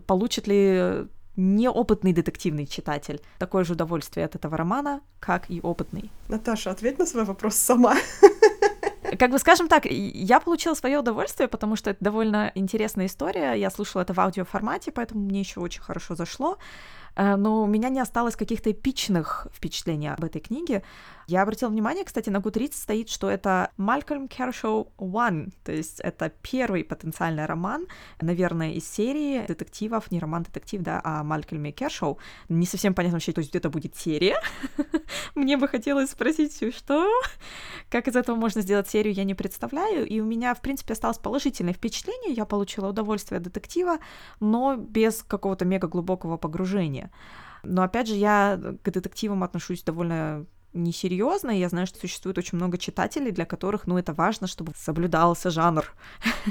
получит 0.06 0.46
ли 0.46 1.06
неопытный 1.36 2.12
детективный 2.12 2.66
читатель 2.66 3.20
такое 3.38 3.64
же 3.64 3.72
удовольствие 3.72 4.26
от 4.26 4.34
этого 4.34 4.56
романа, 4.56 5.00
как 5.20 5.50
и 5.50 5.60
опытный? 5.62 6.10
Наташа, 6.28 6.70
ответь 6.70 6.98
на 6.98 7.06
свой 7.06 7.24
вопрос 7.24 7.54
сама. 7.54 7.96
Как 9.18 9.30
бы 9.30 9.38
скажем 9.38 9.68
так, 9.68 9.86
я 9.86 10.40
получила 10.40 10.74
свое 10.74 10.98
удовольствие, 10.98 11.48
потому 11.48 11.76
что 11.76 11.90
это 11.90 12.04
довольно 12.04 12.52
интересная 12.54 13.06
история. 13.06 13.54
Я 13.54 13.70
слушала 13.70 14.02
это 14.02 14.14
в 14.14 14.20
аудиоформате, 14.20 14.92
поэтому 14.92 15.24
мне 15.24 15.40
еще 15.40 15.60
очень 15.60 15.82
хорошо 15.82 16.14
зашло. 16.14 16.58
Э, 17.16 17.36
но 17.36 17.62
у 17.62 17.66
меня 17.66 17.88
не 17.88 18.00
осталось 18.00 18.36
каких-то 18.36 18.70
эпичных 18.70 19.46
впечатлений 19.52 20.08
об 20.08 20.24
этой 20.24 20.40
книге. 20.40 20.82
Я 21.32 21.40
обратила 21.40 21.70
внимание, 21.70 22.04
кстати, 22.04 22.28
на 22.28 22.40
Goodreads 22.40 22.74
стоит, 22.74 23.08
что 23.08 23.30
это 23.30 23.70
Малькольм 23.78 24.28
Кершоу 24.28 24.92
One, 24.98 25.50
то 25.64 25.72
есть 25.72 25.98
это 26.00 26.30
первый 26.42 26.84
потенциальный 26.84 27.46
роман, 27.46 27.86
наверное, 28.20 28.72
из 28.72 28.86
серии 28.86 29.46
детективов, 29.46 30.10
не 30.10 30.18
роман-детектив, 30.18 30.82
да, 30.82 31.00
а 31.02 31.24
Малькольме 31.24 31.72
Кершоу. 31.72 32.18
Не 32.50 32.66
совсем 32.66 32.92
понятно 32.92 33.16
вообще, 33.16 33.32
то 33.32 33.40
есть 33.40 33.56
это 33.56 33.70
будет 33.70 33.96
серия. 33.96 34.36
Мне 35.34 35.56
бы 35.56 35.68
хотелось 35.68 36.10
спросить, 36.10 36.62
что? 36.76 37.08
Как 37.88 38.08
из 38.08 38.16
этого 38.16 38.36
можно 38.36 38.60
сделать 38.60 38.90
серию, 38.90 39.14
я 39.14 39.24
не 39.24 39.34
представляю, 39.34 40.06
и 40.06 40.20
у 40.20 40.26
меня, 40.26 40.54
в 40.54 40.60
принципе, 40.60 40.92
осталось 40.92 41.16
положительное 41.16 41.72
впечатление, 41.72 42.34
я 42.34 42.44
получила 42.44 42.90
удовольствие 42.90 43.38
от 43.38 43.44
детектива, 43.44 44.00
но 44.40 44.76
без 44.76 45.22
какого-то 45.22 45.64
мега 45.64 45.88
глубокого 45.88 46.36
погружения. 46.36 47.10
Но 47.62 47.82
опять 47.84 48.08
же, 48.08 48.16
я 48.16 48.60
к 48.82 48.90
детективам 48.90 49.42
отношусь 49.44 49.82
довольно 49.82 50.44
несерьезно. 50.74 51.50
Я 51.50 51.68
знаю, 51.68 51.86
что 51.86 51.98
существует 51.98 52.38
очень 52.38 52.56
много 52.56 52.78
читателей, 52.78 53.30
для 53.30 53.44
которых, 53.44 53.86
ну, 53.86 53.98
это 53.98 54.12
важно, 54.12 54.46
чтобы 54.46 54.72
соблюдался 54.76 55.50
жанр. 55.50 55.86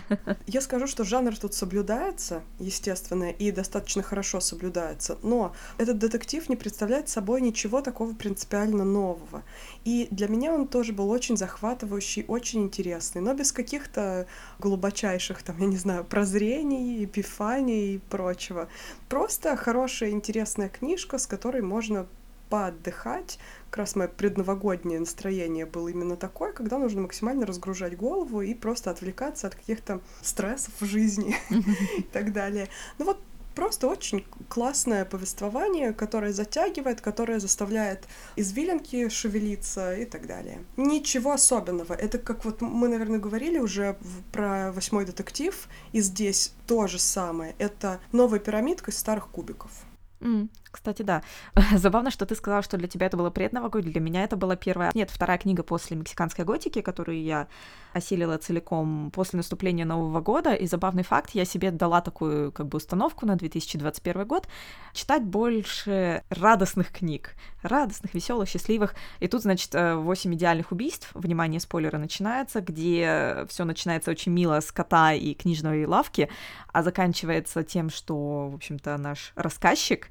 Я 0.48 0.62
скажу, 0.62 0.88
что 0.88 1.04
жанр 1.04 1.38
тут 1.38 1.54
соблюдается, 1.54 2.44
естественно, 2.60 3.30
и 3.30 3.51
достаточно 3.51 4.04
хорошо 4.04 4.40
соблюдается, 4.40 5.18
но 5.24 5.54
этот 5.78 5.98
детектив 5.98 6.48
не 6.50 6.56
представляет 6.56 7.10
собой 7.10 7.42
ничего 7.42 7.82
такого 7.82 8.13
принципиально 8.13 8.84
нового. 8.84 9.44
И 9.86 10.08
для 10.12 10.28
меня 10.28 10.54
он 10.54 10.68
тоже 10.68 10.94
был 10.94 11.10
очень 11.10 11.38
захватывающий, 11.38 12.25
очень 12.28 12.63
интересный, 12.63 13.22
но 13.22 13.34
без 13.34 13.51
каких-то 13.51 14.28
глубочайших, 14.60 15.42
там, 15.44 15.58
я 15.60 15.66
не 15.66 15.78
знаю, 15.78 16.04
прозрений, 16.06 17.04
эпифаний 17.06 17.96
и 17.96 17.98
прочего. 17.98 18.68
Просто 19.10 19.56
хорошая, 19.56 20.12
интересная 20.12 20.70
книжка, 20.70 21.18
с 21.18 21.28
которой 21.28 21.62
можно 21.62 22.08
поотдыхать, 22.51 23.39
как 23.70 23.77
раз 23.77 23.96
мое 23.96 24.10
предновогоднее 24.10 25.00
настроение 25.00 25.65
было 25.65 25.88
именно 25.88 26.17
такое, 26.17 26.51
когда 26.51 26.77
нужно 26.77 27.01
максимально 27.01 27.46
разгружать 27.46 27.96
голову 27.96 28.41
и 28.41 28.53
просто 28.53 28.91
отвлекаться 28.91 29.48
от 29.48 29.55
каких-то 29.55 30.01
стрессов 30.22 30.74
в 30.79 30.86
жизни 30.86 31.36
и 31.98 32.03
так 32.03 32.34
далее. 32.34 32.67
Ну 33.00 33.05
вот 33.05 33.20
просто 33.55 33.88
очень 33.88 34.25
классное 34.50 35.05
повествование, 35.05 35.93
которое 35.93 36.34
затягивает, 36.34 37.00
которое 37.00 37.39
заставляет 37.39 38.05
извилинки 38.36 39.08
шевелиться 39.08 39.96
и 39.96 40.03
так 40.03 40.27
далее. 40.27 40.65
Ничего 40.75 41.31
особенного. 41.31 41.93
Это 41.93 42.17
как 42.17 42.43
вот 42.43 42.60
мы, 42.60 42.89
наверное, 42.89 43.20
говорили 43.20 43.60
уже 43.60 43.98
про 44.34 44.74
восьмой 44.74 45.05
детектив, 45.05 45.70
и 45.93 46.01
здесь 46.01 46.53
то 46.67 46.88
же 46.88 47.00
самое. 47.00 47.55
Это 47.60 48.01
новая 48.12 48.39
пирамидка 48.39 48.91
из 48.91 48.98
старых 48.98 49.29
кубиков. 49.29 49.72
Mm, 50.20 50.50
кстати, 50.72 51.01
да. 51.01 51.22
Забавно, 51.75 52.12
что 52.12 52.25
ты 52.25 52.36
сказала, 52.36 52.62
что 52.62 52.78
для 52.78 52.88
тебя 52.88 53.08
это 53.08 53.18
было 53.18 53.30
предновогодие, 53.30 53.92
для 53.92 54.01
меня 54.01 54.24
это 54.24 54.36
была 54.36 54.56
первая... 54.56 54.92
Нет, 54.94 55.10
вторая 55.10 55.38
книга 55.38 55.63
после 55.63 55.98
«Мексиканской 55.98 56.46
готики», 56.46 56.82
которую 56.82 57.22
я 57.22 57.48
осилила 57.94 58.38
целиком 58.38 59.12
после 59.12 59.38
наступления 59.38 59.86
Нового 59.86 60.22
года. 60.22 60.54
И 60.54 60.66
забавный 60.68 61.04
факт, 61.04 61.32
я 61.32 61.46
себе 61.46 61.72
дала 61.72 62.01
такую 62.01 62.51
как 62.51 62.68
бы 62.68 62.78
установку 62.78 63.25
на 63.25 63.36
2021 63.36 64.25
год 64.25 64.48
читать 64.94 65.24
больше 65.24 66.24
радостных 66.30 66.92
книг. 66.92 67.36
Радостных, 67.63 68.13
веселых, 68.13 68.50
счастливых. 68.50 68.96
И 69.20 69.28
тут, 69.28 69.42
значит, 69.42 69.74
8 69.74 70.34
идеальных 70.34 70.72
убийств. 70.72 71.10
Внимание, 71.13 71.60
спойлеры 71.60 71.98
начинается, 71.98 72.62
где 72.62 73.46
все 73.50 73.66
начинается 73.66 74.12
очень 74.12 74.32
мило 74.32 74.60
с 74.60 74.72
кота 74.72 75.13
и 75.13 75.34
книжной 75.34 75.86
лавки, 75.86 76.30
а 76.72 76.84
заканчивается 76.84 77.63
тем, 77.63 77.90
что, 77.90 78.50
в 78.50 78.56
общем-то, 78.56 78.98
наш 78.98 79.34
рассказчик 79.36 80.10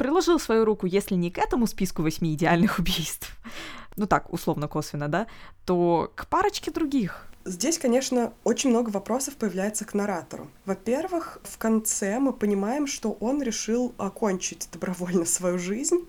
приложил 0.00 0.40
свою 0.40 0.64
руку, 0.64 0.86
если 0.86 1.14
не 1.14 1.30
к 1.30 1.36
этому 1.36 1.66
списку 1.66 2.02
восьми 2.02 2.32
идеальных 2.32 2.78
убийств, 2.78 3.36
ну 3.96 4.06
так, 4.06 4.32
условно-косвенно, 4.32 5.08
да, 5.08 5.26
то 5.66 6.10
к 6.14 6.26
парочке 6.26 6.70
других. 6.70 7.26
Здесь, 7.44 7.78
конечно, 7.78 8.32
очень 8.42 8.70
много 8.70 8.88
вопросов 8.88 9.36
появляется 9.36 9.84
к 9.84 9.92
наратору. 9.92 10.48
Во-первых, 10.64 11.38
в 11.42 11.58
конце 11.58 12.18
мы 12.18 12.32
понимаем, 12.32 12.86
что 12.86 13.12
он 13.20 13.42
решил 13.42 13.94
окончить 13.98 14.68
добровольно 14.72 15.26
свою 15.26 15.58
жизнь, 15.58 16.08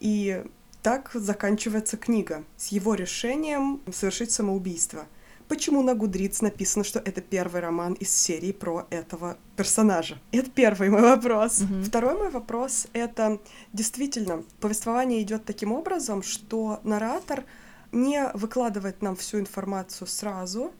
и 0.00 0.44
так 0.82 1.10
заканчивается 1.14 1.96
книга 1.96 2.44
с 2.58 2.66
его 2.66 2.94
решением 2.94 3.80
совершить 3.90 4.32
самоубийство— 4.32 5.06
почему 5.50 5.82
на 5.82 5.94
Гудриц 5.94 6.42
написано, 6.42 6.84
что 6.84 7.00
это 7.00 7.20
первый 7.20 7.60
роман 7.60 7.94
из 7.94 8.10
серии 8.14 8.52
про 8.52 8.86
этого 8.90 9.36
персонажа. 9.56 10.16
Это 10.30 10.48
первый 10.48 10.90
мой 10.90 11.02
вопрос. 11.02 11.60
Mm-hmm. 11.60 11.82
Второй 11.82 12.14
мой 12.16 12.30
вопрос— 12.30 12.86
это 12.92 13.40
действительно, 13.72 14.44
повествование 14.60 15.20
идет 15.20 15.44
таким 15.44 15.72
образом, 15.72 16.22
что 16.22 16.78
наратор 16.84 17.44
не 17.90 18.30
выкладывает 18.34 19.02
нам 19.02 19.16
всю 19.16 19.40
информацию 19.40 20.06
сразу, 20.06 20.72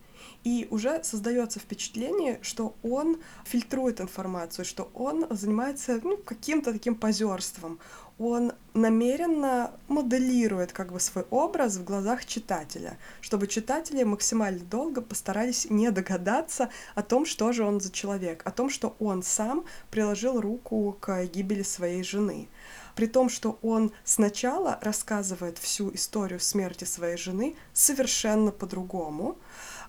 и 0.44 0.68
уже 0.70 1.02
создается 1.02 1.58
впечатление, 1.58 2.38
что 2.42 2.74
он 2.82 3.18
фильтрует 3.44 4.00
информацию, 4.00 4.64
что 4.64 4.90
он 4.94 5.26
занимается 5.30 6.00
ну, 6.02 6.16
каким-то 6.16 6.72
таким 6.72 6.94
позерством 6.94 7.80
он 8.20 8.52
намеренно 8.74 9.72
моделирует 9.88 10.72
как 10.72 10.92
бы 10.92 11.00
свой 11.00 11.24
образ 11.30 11.76
в 11.76 11.84
глазах 11.84 12.26
читателя, 12.26 12.98
чтобы 13.22 13.46
читатели 13.46 14.02
максимально 14.02 14.60
долго 14.60 15.00
постарались 15.00 15.68
не 15.70 15.90
догадаться 15.90 16.68
о 16.94 17.02
том, 17.02 17.24
что 17.24 17.52
же 17.52 17.64
он 17.64 17.80
за 17.80 17.90
человек, 17.90 18.42
о 18.44 18.50
том, 18.50 18.68
что 18.68 18.94
он 19.00 19.22
сам 19.22 19.64
приложил 19.90 20.38
руку 20.38 20.98
к 21.00 21.24
гибели 21.24 21.62
своей 21.62 22.02
жены. 22.02 22.48
При 22.94 23.06
том, 23.06 23.30
что 23.30 23.58
он 23.62 23.90
сначала 24.04 24.78
рассказывает 24.82 25.56
всю 25.56 25.92
историю 25.94 26.40
смерти 26.40 26.84
своей 26.84 27.16
жены 27.16 27.56
совершенно 27.72 28.50
по-другому, 28.50 29.38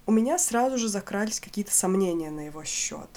у 0.05 0.11
меня 0.13 0.39
сразу 0.39 0.77
же 0.77 0.87
закрались 0.87 1.41
какие-то 1.41 1.73
сомнения 1.73 2.31
на 2.31 2.45
его 2.45 2.63
счет 2.63 3.09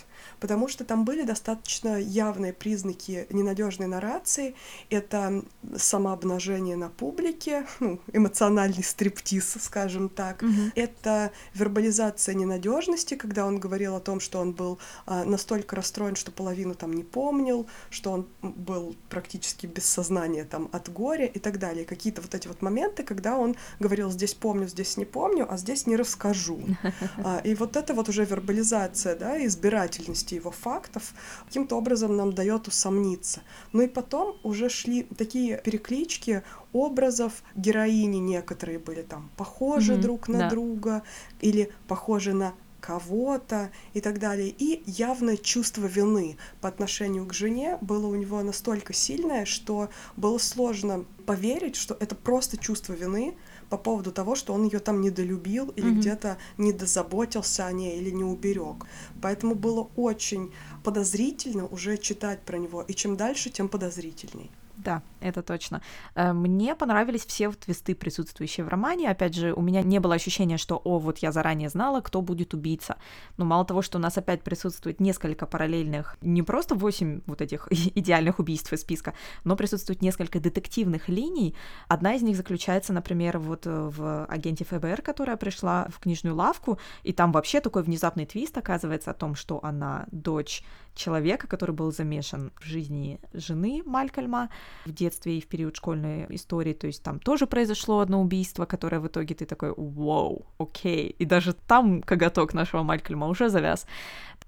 потому 0.45 0.69
что 0.69 0.85
там 0.85 1.07
были 1.07 1.23
достаточно 1.23 1.99
явные 1.99 2.53
признаки 2.53 3.27
ненадежной 3.31 3.87
нарации. 3.87 4.55
Это 4.91 5.43
самообнажение 5.75 6.77
на 6.77 6.91
публике, 6.91 7.67
ну, 7.81 7.99
эмоциональный 8.13 8.85
стриптиз, 8.85 9.57
скажем 9.59 10.11
так. 10.11 10.43
Mm-hmm. 10.43 10.73
Это 10.75 11.33
вербализация 11.55 12.35
ненадежности, 12.35 13.15
когда 13.15 13.47
он 13.47 13.59
говорил 13.59 13.97
о 13.97 14.01
том, 14.01 14.21
что 14.21 14.39
он 14.39 14.53
был 14.53 14.79
а, 15.07 15.25
настолько 15.25 15.77
расстроен, 15.77 16.15
что 16.15 16.31
половину 16.31 16.75
там 16.75 16.93
не 16.93 17.05
помнил, 17.05 17.67
что 17.89 18.13
он 18.13 18.29
был 18.43 18.97
практически 19.09 19.65
без 19.65 19.87
сознания 19.87 20.45
там 20.45 20.69
от 20.73 20.93
горя 20.93 21.25
и 21.25 21.39
так 21.39 21.59
далее. 21.59 21.87
Какие-то 21.87 22.21
вот 22.21 22.35
эти 22.35 22.49
вот 22.49 22.61
моменты, 22.61 23.03
когда 23.03 23.39
он 23.39 23.57
говорил 23.81 24.11
здесь 24.11 24.35
помню, 24.35 24.69
здесь 24.69 24.99
не 24.99 25.07
помню, 25.07 25.47
а 25.51 25.57
здесь 25.57 25.87
не 25.87 25.97
расскажу. 25.97 26.61
А, 27.25 27.41
и 27.45 27.55
вот 27.55 27.77
это 27.77 27.95
вот 27.95 28.09
уже 28.09 28.25
вербализация, 28.25 29.17
да, 29.17 29.43
избирательности 29.47 30.34
его 30.35 30.51
фактов 30.51 31.15
каким-то 31.47 31.77
образом 31.77 32.17
нам 32.17 32.33
дает 32.33 32.69
усомниться. 32.69 33.43
Ну 33.73 33.83
и 33.83 33.89
потом 33.89 34.37
уже 34.43 34.69
шли 34.69 35.05
такие 35.17 35.59
переклички 35.59 36.43
образов 36.73 37.43
героини 37.55 38.19
некоторые 38.19 38.79
были 38.79 39.03
там 39.03 39.31
похожи 39.37 39.95
mm-hmm, 39.95 40.01
друг 40.01 40.29
на 40.29 40.39
да. 40.39 40.51
друга 40.51 41.03
или 41.41 41.73
похожи 41.87 42.33
на 42.33 42.55
кого-то 42.85 43.71
и 43.95 44.01
так 44.03 44.19
далее. 44.19 44.55
И 44.59 44.83
явное 44.85 45.39
чувство 45.39 45.87
вины 45.87 46.37
по 46.61 46.69
отношению 46.69 47.25
к 47.25 47.33
жене 47.33 47.79
было 47.81 48.07
у 48.07 48.15
него 48.15 48.43
настолько 48.43 48.93
сильное, 48.93 49.47
что 49.47 49.89
было 50.17 50.37
сложно 50.37 51.07
поверить, 51.25 51.77
что 51.77 51.97
это 51.99 52.15
просто 52.15 52.59
чувство 52.59 52.93
вины, 52.93 53.37
по 53.71 53.77
поводу 53.77 54.13
того, 54.13 54.35
что 54.35 54.53
он 54.53 54.65
ее 54.65 54.79
там 54.79 55.01
недолюбил 55.01 55.71
или 55.71 55.91
mm-hmm. 55.91 55.99
где-то 55.99 56.39
недозаботился 56.59 57.67
о 57.67 57.73
ней 57.73 57.99
или 57.99 58.11
не 58.11 58.25
уберег. 58.25 58.87
Поэтому 59.23 59.55
было 59.55 59.89
очень 59.97 60.53
подозрительно 60.83 61.67
уже 61.67 61.97
читать 61.99 62.41
про 62.43 62.59
него, 62.59 62.83
и 62.83 62.95
чем 62.95 63.17
дальше, 63.17 63.51
тем 63.51 63.69
подозрительней. 63.69 64.51
Да, 64.85 65.03
это 65.21 65.43
точно. 65.43 65.81
Э, 66.15 66.35
мне 66.35 66.75
понравились 66.75 67.25
все 67.25 67.51
твисты, 67.51 67.95
присутствующие 67.95 68.67
в 68.67 68.69
романе. 68.69 69.11
Опять 69.11 69.35
же, 69.35 69.55
у 69.55 69.63
меня 69.63 69.83
не 69.83 69.99
было 69.99 70.15
ощущения, 70.15 70.59
что, 70.59 70.77
о, 70.85 70.99
вот 70.99 71.19
я 71.19 71.33
заранее 71.33 71.71
знала, 71.71 72.03
кто 72.03 72.21
будет 72.21 72.53
убийца. 72.53 72.97
Но 73.39 73.47
мало 73.47 73.65
того, 73.65 73.81
что 73.81 73.97
у 73.97 74.01
нас 74.01 74.19
опять 74.19 74.43
присутствует 74.43 75.01
несколько 75.01 75.47
параллельных, 75.47 76.19
не 76.21 76.43
просто 76.43 76.75
восемь 76.75 77.23
вот 77.27 77.41
этих 77.41 77.67
идеальных 77.71 78.41
убийств 78.41 78.73
из 78.75 78.83
списка, 78.83 79.15
но 79.45 79.57
присутствует 79.57 80.03
несколько 80.03 80.39
детективных 80.39 81.09
линий. 81.09 81.55
Одна 81.89 82.15
из 82.15 82.23
них 82.23 82.37
заключается, 82.37 82.93
например, 82.93 83.39
вот 83.39 83.67
э, 83.67 83.71
в 83.71 84.27
агенте 84.27 84.67
ФБР, 84.67 85.01
которая 85.01 85.39
пришла 85.39 85.89
в 85.89 85.99
книжную 85.99 86.37
лавку, 86.37 86.79
и 87.05 87.15
там 87.15 87.33
вообще 87.33 87.61
такой 87.61 87.83
внезапный 87.83 88.27
твист 88.27 88.59
оказывается 88.59 89.13
о 89.13 89.15
том, 89.15 89.35
что 89.35 89.65
она 89.65 90.05
дочь 90.13 90.63
человека, 90.95 91.47
который 91.47 91.73
был 91.75 91.93
замешан 91.93 92.53
в 92.61 92.65
жизни 92.65 93.21
жены 93.33 93.83
Малькольма 93.85 94.51
в 94.87 94.93
детстве 94.93 95.39
и 95.39 95.41
в 95.41 95.47
период 95.47 95.77
школьной 95.77 96.27
истории. 96.31 96.73
То 96.73 96.87
есть 96.87 97.03
там 97.03 97.19
тоже 97.19 97.47
произошло 97.47 98.01
одно 98.01 98.21
убийство, 98.21 98.65
которое 98.65 99.01
в 99.01 99.07
итоге 99.07 99.35
ты 99.35 99.47
такой, 99.47 99.75
вау, 99.77 100.47
окей. 100.59 101.15
И 101.19 101.25
даже 101.25 101.53
там 101.53 102.03
коготок 102.03 102.55
нашего 102.55 102.83
Малькольма 102.83 103.29
уже 103.29 103.49
завяз. 103.49 103.87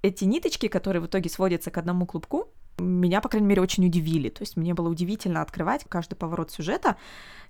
Эти 0.01 0.25
ниточки, 0.25 0.67
которые 0.67 1.01
в 1.01 1.07
итоге 1.07 1.29
сводятся 1.29 1.71
к 1.71 1.77
одному 1.77 2.05
клубку, 2.05 2.49
меня, 2.77 3.21
по 3.21 3.29
крайней 3.29 3.47
мере, 3.47 3.61
очень 3.61 3.85
удивили. 3.85 4.29
То 4.29 4.41
есть 4.41 4.57
мне 4.57 4.73
было 4.73 4.89
удивительно 4.89 5.41
открывать 5.41 5.85
каждый 5.89 6.15
поворот 6.15 6.51
сюжета, 6.51 6.97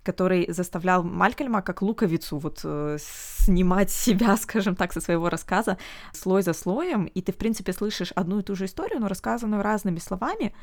который 0.04 0.52
заставлял 0.52 1.04
Малькольма 1.04 1.62
как 1.62 1.82
луковицу 1.82 2.38
вот 2.38 2.62
э, 2.64 2.98
снимать 3.00 3.92
себя, 3.92 4.38
скажем 4.42 4.76
так, 4.76 4.94
со 4.94 5.02
своего 5.02 5.30
рассказа 5.30 5.78
слой 6.14 6.44
за 6.44 6.54
слоем, 6.54 7.06
и 7.06 7.22
ты, 7.22 7.34
в 7.34 7.38
принципе, 7.38 7.74
слышишь 7.74 8.12
одну 8.14 8.40
и 8.40 8.44
ту 8.44 8.56
же 8.56 8.66
историю, 8.66 9.00
но 9.02 9.08
рассказанную 9.08 9.64
разными 9.64 10.00
словами, 10.00 10.54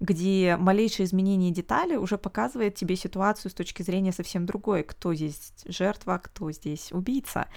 где 0.00 0.56
малейшее 0.58 1.06
изменение 1.06 1.50
детали 1.50 1.96
уже 1.96 2.18
показывает 2.18 2.74
тебе 2.74 2.96
ситуацию 2.96 3.50
с 3.50 3.54
точки 3.54 3.82
зрения 3.82 4.12
совсем 4.12 4.46
другой, 4.46 4.82
кто 4.82 5.14
здесь 5.14 5.52
жертва, 5.66 6.20
кто 6.22 6.50
здесь 6.52 6.92
убийца. 6.92 7.48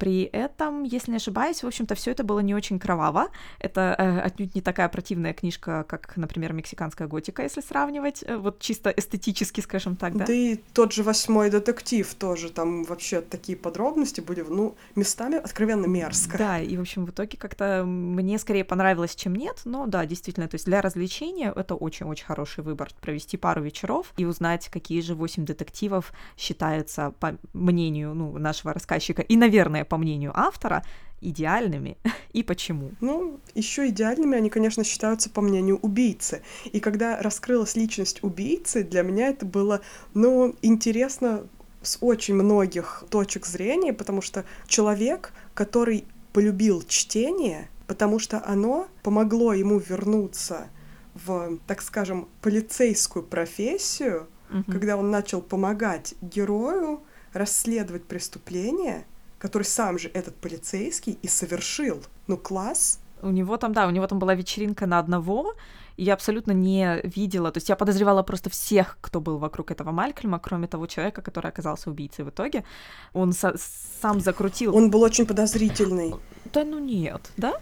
При 0.00 0.22
этом, 0.22 0.82
если 0.82 1.10
не 1.10 1.18
ошибаюсь, 1.18 1.62
в 1.62 1.66
общем-то, 1.66 1.94
все 1.94 2.12
это 2.12 2.24
было 2.24 2.40
не 2.40 2.54
очень 2.54 2.78
кроваво. 2.78 3.28
Это 3.58 3.94
э, 3.98 4.20
отнюдь 4.20 4.54
не 4.54 4.62
такая 4.62 4.88
противная 4.88 5.34
книжка, 5.34 5.84
как, 5.86 6.16
например, 6.16 6.54
мексиканская 6.54 7.06
готика, 7.06 7.42
если 7.42 7.60
сравнивать, 7.60 8.24
э, 8.26 8.38
вот 8.38 8.60
чисто 8.60 8.88
эстетически, 8.88 9.60
скажем 9.60 9.96
так, 9.96 10.16
да. 10.16 10.24
Да 10.24 10.32
и 10.32 10.56
тот 10.72 10.94
же 10.94 11.02
восьмой 11.02 11.50
детектив 11.50 12.14
тоже, 12.14 12.48
там 12.48 12.84
вообще 12.84 13.20
такие 13.20 13.58
подробности 13.58 14.22
были, 14.22 14.40
ну, 14.40 14.74
местами 14.96 15.36
откровенно 15.36 15.84
мерзко. 15.84 16.38
Да, 16.38 16.58
и, 16.58 16.78
в 16.78 16.80
общем, 16.80 17.04
в 17.04 17.10
итоге 17.10 17.36
как-то 17.36 17.84
мне 17.84 18.38
скорее 18.38 18.64
понравилось, 18.64 19.14
чем 19.14 19.34
нет, 19.34 19.60
но 19.66 19.86
да, 19.86 20.06
действительно, 20.06 20.48
то 20.48 20.54
есть 20.54 20.64
для 20.64 20.80
развлечения 20.80 21.52
это 21.54 21.74
очень-очень 21.74 22.24
хороший 22.24 22.64
выбор, 22.64 22.88
провести 23.02 23.36
пару 23.36 23.62
вечеров 23.62 24.14
и 24.16 24.24
узнать, 24.24 24.70
какие 24.70 25.02
же 25.02 25.14
восемь 25.14 25.44
детективов 25.44 26.14
считаются, 26.38 27.12
по 27.20 27.36
мнению 27.52 28.14
ну, 28.14 28.38
нашего 28.38 28.72
рассказчика, 28.72 29.20
и, 29.20 29.36
наверное, 29.36 29.84
по 29.90 29.98
мнению 29.98 30.32
автора, 30.34 30.82
идеальными 31.20 31.98
и 32.32 32.42
почему? 32.42 32.92
Ну, 33.00 33.38
еще 33.54 33.88
идеальными 33.88 34.38
они, 34.38 34.48
конечно, 34.48 34.84
считаются 34.84 35.28
по 35.28 35.42
мнению 35.42 35.78
убийцы. 35.82 36.42
И 36.72 36.80
когда 36.80 37.20
раскрылась 37.20 37.76
личность 37.76 38.20
убийцы, 38.22 38.82
для 38.82 39.02
меня 39.02 39.28
это 39.28 39.44
было, 39.44 39.82
ну, 40.14 40.56
интересно 40.62 41.44
с 41.82 41.98
очень 42.00 42.34
многих 42.34 43.04
точек 43.10 43.46
зрения, 43.46 43.92
потому 43.92 44.22
что 44.22 44.44
человек, 44.66 45.32
который 45.54 46.04
полюбил 46.32 46.82
чтение, 46.86 47.68
потому 47.86 48.18
что 48.18 48.42
оно 48.46 48.88
помогло 49.02 49.52
ему 49.52 49.78
вернуться 49.78 50.68
в, 51.14 51.58
так 51.66 51.82
скажем, 51.82 52.28
полицейскую 52.40 53.24
профессию, 53.24 54.28
угу. 54.50 54.70
когда 54.70 54.96
он 54.96 55.10
начал 55.10 55.42
помогать 55.42 56.14
герою 56.20 57.02
расследовать 57.32 58.04
преступления, 58.04 59.04
который 59.40 59.64
сам 59.64 59.98
же 59.98 60.08
этот 60.14 60.36
полицейский 60.36 61.18
и 61.22 61.28
совершил. 61.28 62.02
Ну, 62.28 62.36
класс. 62.36 63.00
У 63.22 63.30
него 63.30 63.56
там, 63.56 63.72
да, 63.72 63.86
у 63.86 63.90
него 63.90 64.06
там 64.06 64.18
была 64.18 64.34
вечеринка 64.34 64.86
на 64.86 64.98
одного, 64.98 65.54
и 65.96 66.04
я 66.04 66.14
абсолютно 66.14 66.52
не 66.52 67.00
видела, 67.02 67.50
то 67.50 67.58
есть 67.58 67.68
я 67.68 67.76
подозревала 67.76 68.22
просто 68.22 68.48
всех, 68.48 68.96
кто 69.00 69.20
был 69.20 69.38
вокруг 69.38 69.70
этого 69.70 69.90
Малькольма, 69.90 70.38
кроме 70.38 70.66
того 70.66 70.86
человека, 70.86 71.20
который 71.20 71.50
оказался 71.50 71.90
убийцей 71.90 72.24
в 72.24 72.30
итоге. 72.30 72.64
Он 73.12 73.32
со- 73.32 73.56
сам 74.00 74.20
закрутил... 74.20 74.74
Он 74.76 74.90
был 74.90 75.02
очень 75.02 75.26
подозрительный. 75.26 76.14
Да 76.52 76.64
ну 76.64 76.78
нет, 76.78 77.30
да? 77.36 77.54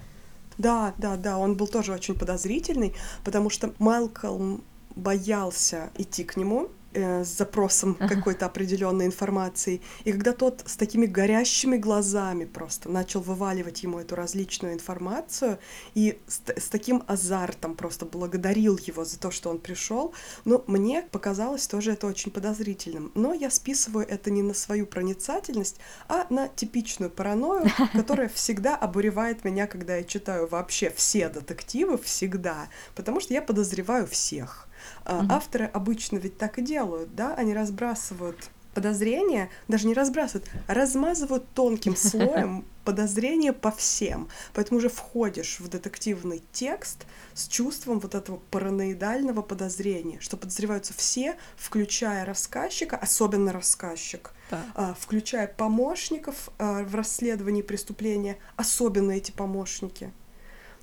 Да, 0.59 0.95
да, 0.99 1.17
да, 1.17 1.39
он 1.39 1.57
был 1.57 1.69
тоже 1.69 1.93
очень 1.93 2.15
подозрительный, 2.15 2.95
потому 3.25 3.51
что 3.51 3.73
Малкольм 3.79 4.63
боялся 4.95 5.91
идти 5.97 6.25
к 6.25 6.37
нему, 6.37 6.69
э, 6.93 7.25
с 7.25 7.29
запросом 7.37 7.95
какой-то 7.95 8.47
определенной 8.47 9.07
информации. 9.07 9.81
И 10.05 10.13
когда 10.13 10.33
тот 10.33 10.63
с 10.67 10.77
такими 10.77 11.07
горящими 11.07 11.77
глазами 11.77 12.45
просто 12.45 12.89
начал 12.89 13.21
вываливать 13.21 13.83
ему 13.83 13.99
эту 13.99 14.15
различную 14.15 14.75
информацию 14.75 15.59
и 15.95 16.19
с, 16.27 16.41
с 16.57 16.69
таким 16.69 17.03
азартом 17.07 17.75
просто 17.75 18.07
благодарил 18.07 18.79
его 18.79 19.05
за 19.05 19.19
то, 19.19 19.31
что 19.31 19.51
он 19.51 19.59
пришел, 19.59 20.15
ну, 20.45 20.65
мне 20.67 21.03
показалось 21.03 21.67
тоже 21.67 21.93
это 21.93 22.07
очень 22.07 22.31
подозрительным. 22.31 23.13
Но 23.15 23.35
я 23.35 23.51
списываю 23.51 24.07
это 24.09 24.31
не 24.31 24.43
на 24.43 24.55
свою 24.55 24.87
проницательность, 24.87 25.77
а 26.09 26.27
на 26.31 26.49
типичную 26.49 27.11
паранойю, 27.11 27.71
которая 27.93 28.29
всегда 28.29 28.77
обуревает 28.77 29.45
меня, 29.45 29.67
когда 29.67 29.97
я 29.97 30.05
читаю 30.05 30.47
вообще 30.47 30.91
все 30.91 31.29
детективы, 31.29 31.99
всегда, 31.99 32.69
потому 32.95 33.21
что 33.21 33.35
я 33.35 33.43
подозреваю 33.43 34.07
всех. 34.07 34.68
Uh-huh. 35.05 35.27
Авторы 35.31 35.67
обычно 35.67 36.19
ведь 36.19 36.39
так 36.39 36.59
и 36.59 36.63
делают, 36.63 37.15
да, 37.15 37.35
они 37.35 37.55
разбрасывают 37.55 38.51
подозрения, 38.79 39.51
даже 39.67 39.89
не 39.89 39.95
разбрасывают, 39.95 40.49
а 40.69 40.75
размазывают 40.75 41.45
тонким 41.53 41.97
слоем 41.97 42.65
подозрения 42.85 43.53
по 43.53 43.73
всем. 43.73 44.29
Поэтому 44.55 44.79
уже 44.79 44.89
входишь 44.89 45.59
в 45.59 45.69
детективный 45.69 46.43
текст 46.53 47.07
с 47.35 47.49
чувством 47.49 47.99
вот 47.99 48.15
этого 48.15 48.41
параноидального 48.51 49.43
подозрения, 49.43 50.21
что 50.21 50.37
подозреваются 50.37 50.95
все, 50.95 51.35
включая 51.57 52.25
рассказчика, 52.25 52.97
особенно 52.97 53.53
рассказчик, 53.53 54.33
да. 54.51 54.95
включая 54.99 55.49
помощников 55.49 56.51
а, 56.59 56.85
в 56.85 56.95
расследовании 56.95 57.63
преступления, 57.63 58.39
особенно 58.57 59.11
эти 59.11 59.33
помощники. 59.33 60.13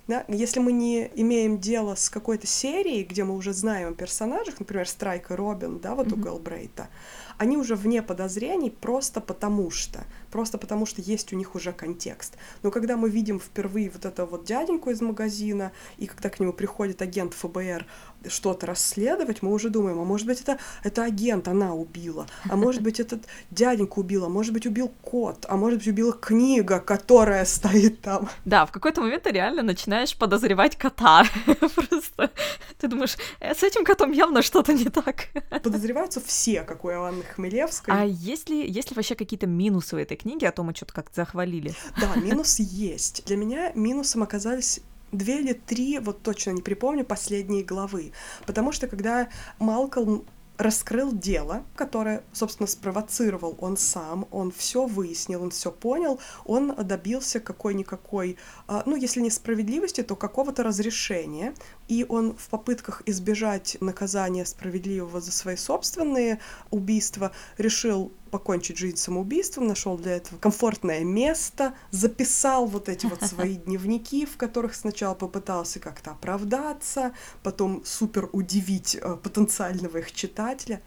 Да? 0.08 0.24
Если 0.28 0.60
мы 0.60 0.72
не 0.72 1.10
имеем 1.16 1.60
дело 1.60 1.96
с 1.96 2.10
какой-то 2.10 2.46
серией, 2.46 3.04
где 3.04 3.24
мы 3.24 3.36
уже 3.36 3.54
знаем 3.54 3.90
о 3.90 3.94
персонажах, 3.94 4.60
например, 4.60 4.88
Страйк 4.88 5.32
и 5.32 5.34
Робин, 5.34 5.80
да, 5.80 5.96
вот 5.96 6.08
mm-hmm. 6.08 6.14
у 6.14 6.24
Гэлбрейта, 6.24 6.90
они 7.38 7.58
уже 7.58 7.76
вне 7.76 8.02
подозрений 8.02 8.70
просто 8.70 9.22
потому 9.22 9.72
что, 9.72 10.06
просто 10.32 10.58
потому 10.58 10.86
что 10.86 11.02
есть 11.02 11.34
у 11.34 11.36
них 11.36 11.56
уже 11.56 11.72
контекст. 11.72 12.38
Но 12.64 12.72
когда 12.72 12.98
мы 12.98 13.10
видим 13.10 13.40
впервые 13.40 13.90
вот 13.90 14.06
этого 14.06 14.26
вот 14.26 14.46
дяденьку 14.46 14.90
из 14.90 15.02
магазина, 15.02 15.72
и 15.98 16.08
когда 16.08 16.30
к 16.30 16.40
нему 16.40 16.54
приходит 16.54 17.02
агент 17.02 17.34
ФБР 17.34 17.86
что-то 18.28 18.66
расследовать, 18.66 19.42
мы 19.42 19.52
уже 19.52 19.70
думаем, 19.70 20.00
а 20.00 20.04
может 20.04 20.26
быть 20.28 20.42
это, 20.42 20.58
это 20.84 21.04
агент, 21.04 21.48
она 21.48 21.74
убила, 21.74 22.28
а 22.50 22.56
может 22.56 22.82
быть 22.82 23.00
этот 23.00 23.24
дяденька 23.52 24.00
убила, 24.00 24.28
а 24.28 24.30
может 24.30 24.54
быть 24.54 24.66
убил 24.66 24.92
кот, 25.02 25.46
а 25.48 25.58
может 25.58 25.80
быть 25.80 25.88
убила 25.88 26.14
книга, 26.14 26.80
которая 26.80 27.46
стоит 27.46 28.02
там. 28.02 28.30
Да, 28.46 28.66
в 28.66 28.72
какой-то 28.72 29.02
момент 29.02 29.24
ты 29.24 29.32
реально 29.32 29.62
начинаешь 29.62 30.18
подозревать 30.18 30.76
кота. 30.78 31.26
Просто 31.46 32.32
ты 32.80 32.88
думаешь, 32.88 33.18
э, 33.40 33.54
с 33.54 33.64
этим 33.64 33.86
котом 33.86 34.12
явно 34.12 34.42
что-то 34.42 34.74
не 34.74 34.86
так. 34.86 35.28
Подозреваются 35.64 36.22
все, 36.22 36.64
как 36.64 36.86
у 36.86 36.90
Иоанны 36.90 37.25
Хмелевской. 37.26 37.94
А 37.94 38.06
есть 38.06 38.50
ли, 38.50 38.70
есть 38.70 38.92
ли 38.92 38.96
вообще 38.96 39.16
какие-то 39.16 39.48
минусы 39.48 39.96
у 39.96 40.00
этой 40.00 40.18
книги, 40.18 40.46
а 40.46 40.52
то 40.52 40.64
мы 40.64 40.74
что-то 40.76 40.94
как-то 40.94 41.16
захвалили? 41.16 41.74
Да, 42.00 42.16
минус 42.22 42.60
есть. 42.60 43.26
Для 43.26 43.38
меня 43.38 43.72
минусом 43.74 44.24
оказались 44.24 44.82
две 45.12 45.40
или 45.40 45.54
три, 45.54 46.00
вот 46.00 46.22
точно 46.22 46.52
не 46.52 46.62
припомню, 46.62 47.06
последние 47.06 47.64
главы. 47.64 48.12
Потому 48.46 48.72
что 48.72 48.88
когда 48.88 49.30
Малкольм 49.60 50.26
раскрыл 50.58 51.12
дело, 51.12 51.64
которое, 51.76 52.24
собственно, 52.32 52.68
спровоцировал 52.68 53.58
он 53.60 53.78
сам, 53.78 54.28
он 54.32 54.52
все 54.52 54.86
выяснил, 54.86 55.44
он 55.44 55.52
все 55.52 55.72
понял, 55.72 56.20
он 56.46 56.76
добился 56.76 57.40
какой-никакой, 57.40 58.38
а, 58.68 58.84
ну, 58.86 58.96
если 58.96 59.22
не 59.22 59.30
справедливости, 59.30 60.02
то 60.02 60.16
какого-то 60.16 60.64
разрешения, 60.64 61.54
и 61.88 62.06
он 62.08 62.36
в 62.36 62.50
попытках 62.50 63.02
избежать 63.06 63.78
наказания 63.82 64.46
справедливого 64.46 65.22
за 65.22 65.32
свои 65.32 65.56
собственные 65.56 66.40
убийства 66.72 67.32
решил 67.58 68.12
покончить 68.36 68.78
жизнь 68.78 68.98
самоубийством, 68.98 69.66
нашел 69.66 69.98
для 69.98 70.18
этого 70.18 70.38
комфортное 70.38 71.06
место, 71.06 71.74
записал 71.92 72.66
вот 72.66 72.90
эти 72.90 73.06
вот 73.06 73.22
свои 73.22 73.56
дневники, 73.66 74.26
в 74.26 74.36
которых 74.36 74.76
сначала 74.76 75.16
попытался 75.16 75.80
как-то 75.80 76.12
оправдаться, 76.12 77.14
потом 77.44 77.86
супер 77.86 78.28
удивить 78.34 78.98
э, 79.02 79.16
потенциального 79.16 80.00
их 80.00 80.12
читателя. 80.12 80.82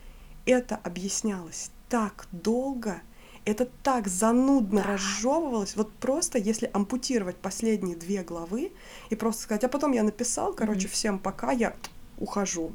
Это 0.44 0.76
объяснялось 0.76 1.70
так 1.88 2.26
долго, 2.32 3.00
это 3.46 3.66
так 3.82 4.08
занудно 4.08 4.82
разжевывалось. 4.82 5.74
Вот 5.74 5.90
просто 5.94 6.36
если 6.36 6.68
ампутировать 6.74 7.36
последние 7.36 7.96
две 7.96 8.22
главы 8.22 8.72
и 9.08 9.14
просто 9.16 9.44
сказать, 9.44 9.64
а 9.64 9.68
потом 9.68 9.92
я 9.92 10.02
написал, 10.02 10.52
короче, 10.52 10.86
mm-hmm. 10.86 10.92
всем 10.92 11.18
пока, 11.18 11.52
я 11.52 11.74
ухожу. 12.18 12.72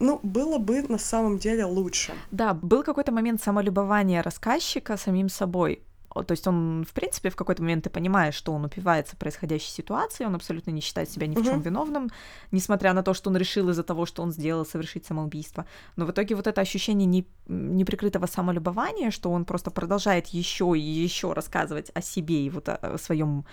Ну, 0.00 0.18
было 0.22 0.58
бы 0.58 0.82
на 0.88 0.98
самом 0.98 1.38
деле 1.38 1.64
лучше. 1.64 2.12
Да, 2.30 2.54
был 2.54 2.82
какой-то 2.82 3.12
момент 3.12 3.42
самолюбования 3.42 4.22
рассказчика 4.22 4.96
самим 4.96 5.28
собой. 5.28 5.82
То 6.12 6.32
есть 6.32 6.46
он, 6.48 6.84
в 6.84 6.92
принципе, 6.92 7.30
в 7.30 7.36
какой-то 7.36 7.62
момент 7.62 7.84
ты 7.84 7.90
понимаешь, 7.90 8.34
что 8.34 8.52
он 8.52 8.64
упивается 8.64 9.16
происходящей 9.16 9.70
ситуацией, 9.70 10.26
он 10.26 10.34
абсолютно 10.34 10.72
не 10.72 10.80
считает 10.80 11.08
себя 11.08 11.28
ни 11.28 11.36
в 11.36 11.44
чем 11.44 11.58
угу. 11.58 11.62
виновным, 11.62 12.10
несмотря 12.50 12.92
на 12.94 13.02
то, 13.04 13.14
что 13.14 13.30
он 13.30 13.36
решил 13.36 13.68
из-за 13.68 13.84
того, 13.84 14.06
что 14.06 14.22
он 14.22 14.32
сделал, 14.32 14.66
совершить 14.66 15.06
самоубийство. 15.06 15.66
Но 15.94 16.06
в 16.06 16.10
итоге 16.10 16.34
вот 16.34 16.48
это 16.48 16.60
ощущение 16.60 17.06
не, 17.06 17.26
неприкрытого 17.46 18.26
самолюбования, 18.26 19.12
что 19.12 19.30
он 19.30 19.44
просто 19.44 19.70
продолжает 19.70 20.26
еще 20.28 20.74
и 20.76 20.80
еще 20.80 21.32
рассказывать 21.32 21.92
о 21.94 22.02
себе 22.02 22.44
и 22.44 22.50
вот 22.50 22.68
о, 22.68 22.74
о 22.74 22.98
своем 22.98 23.44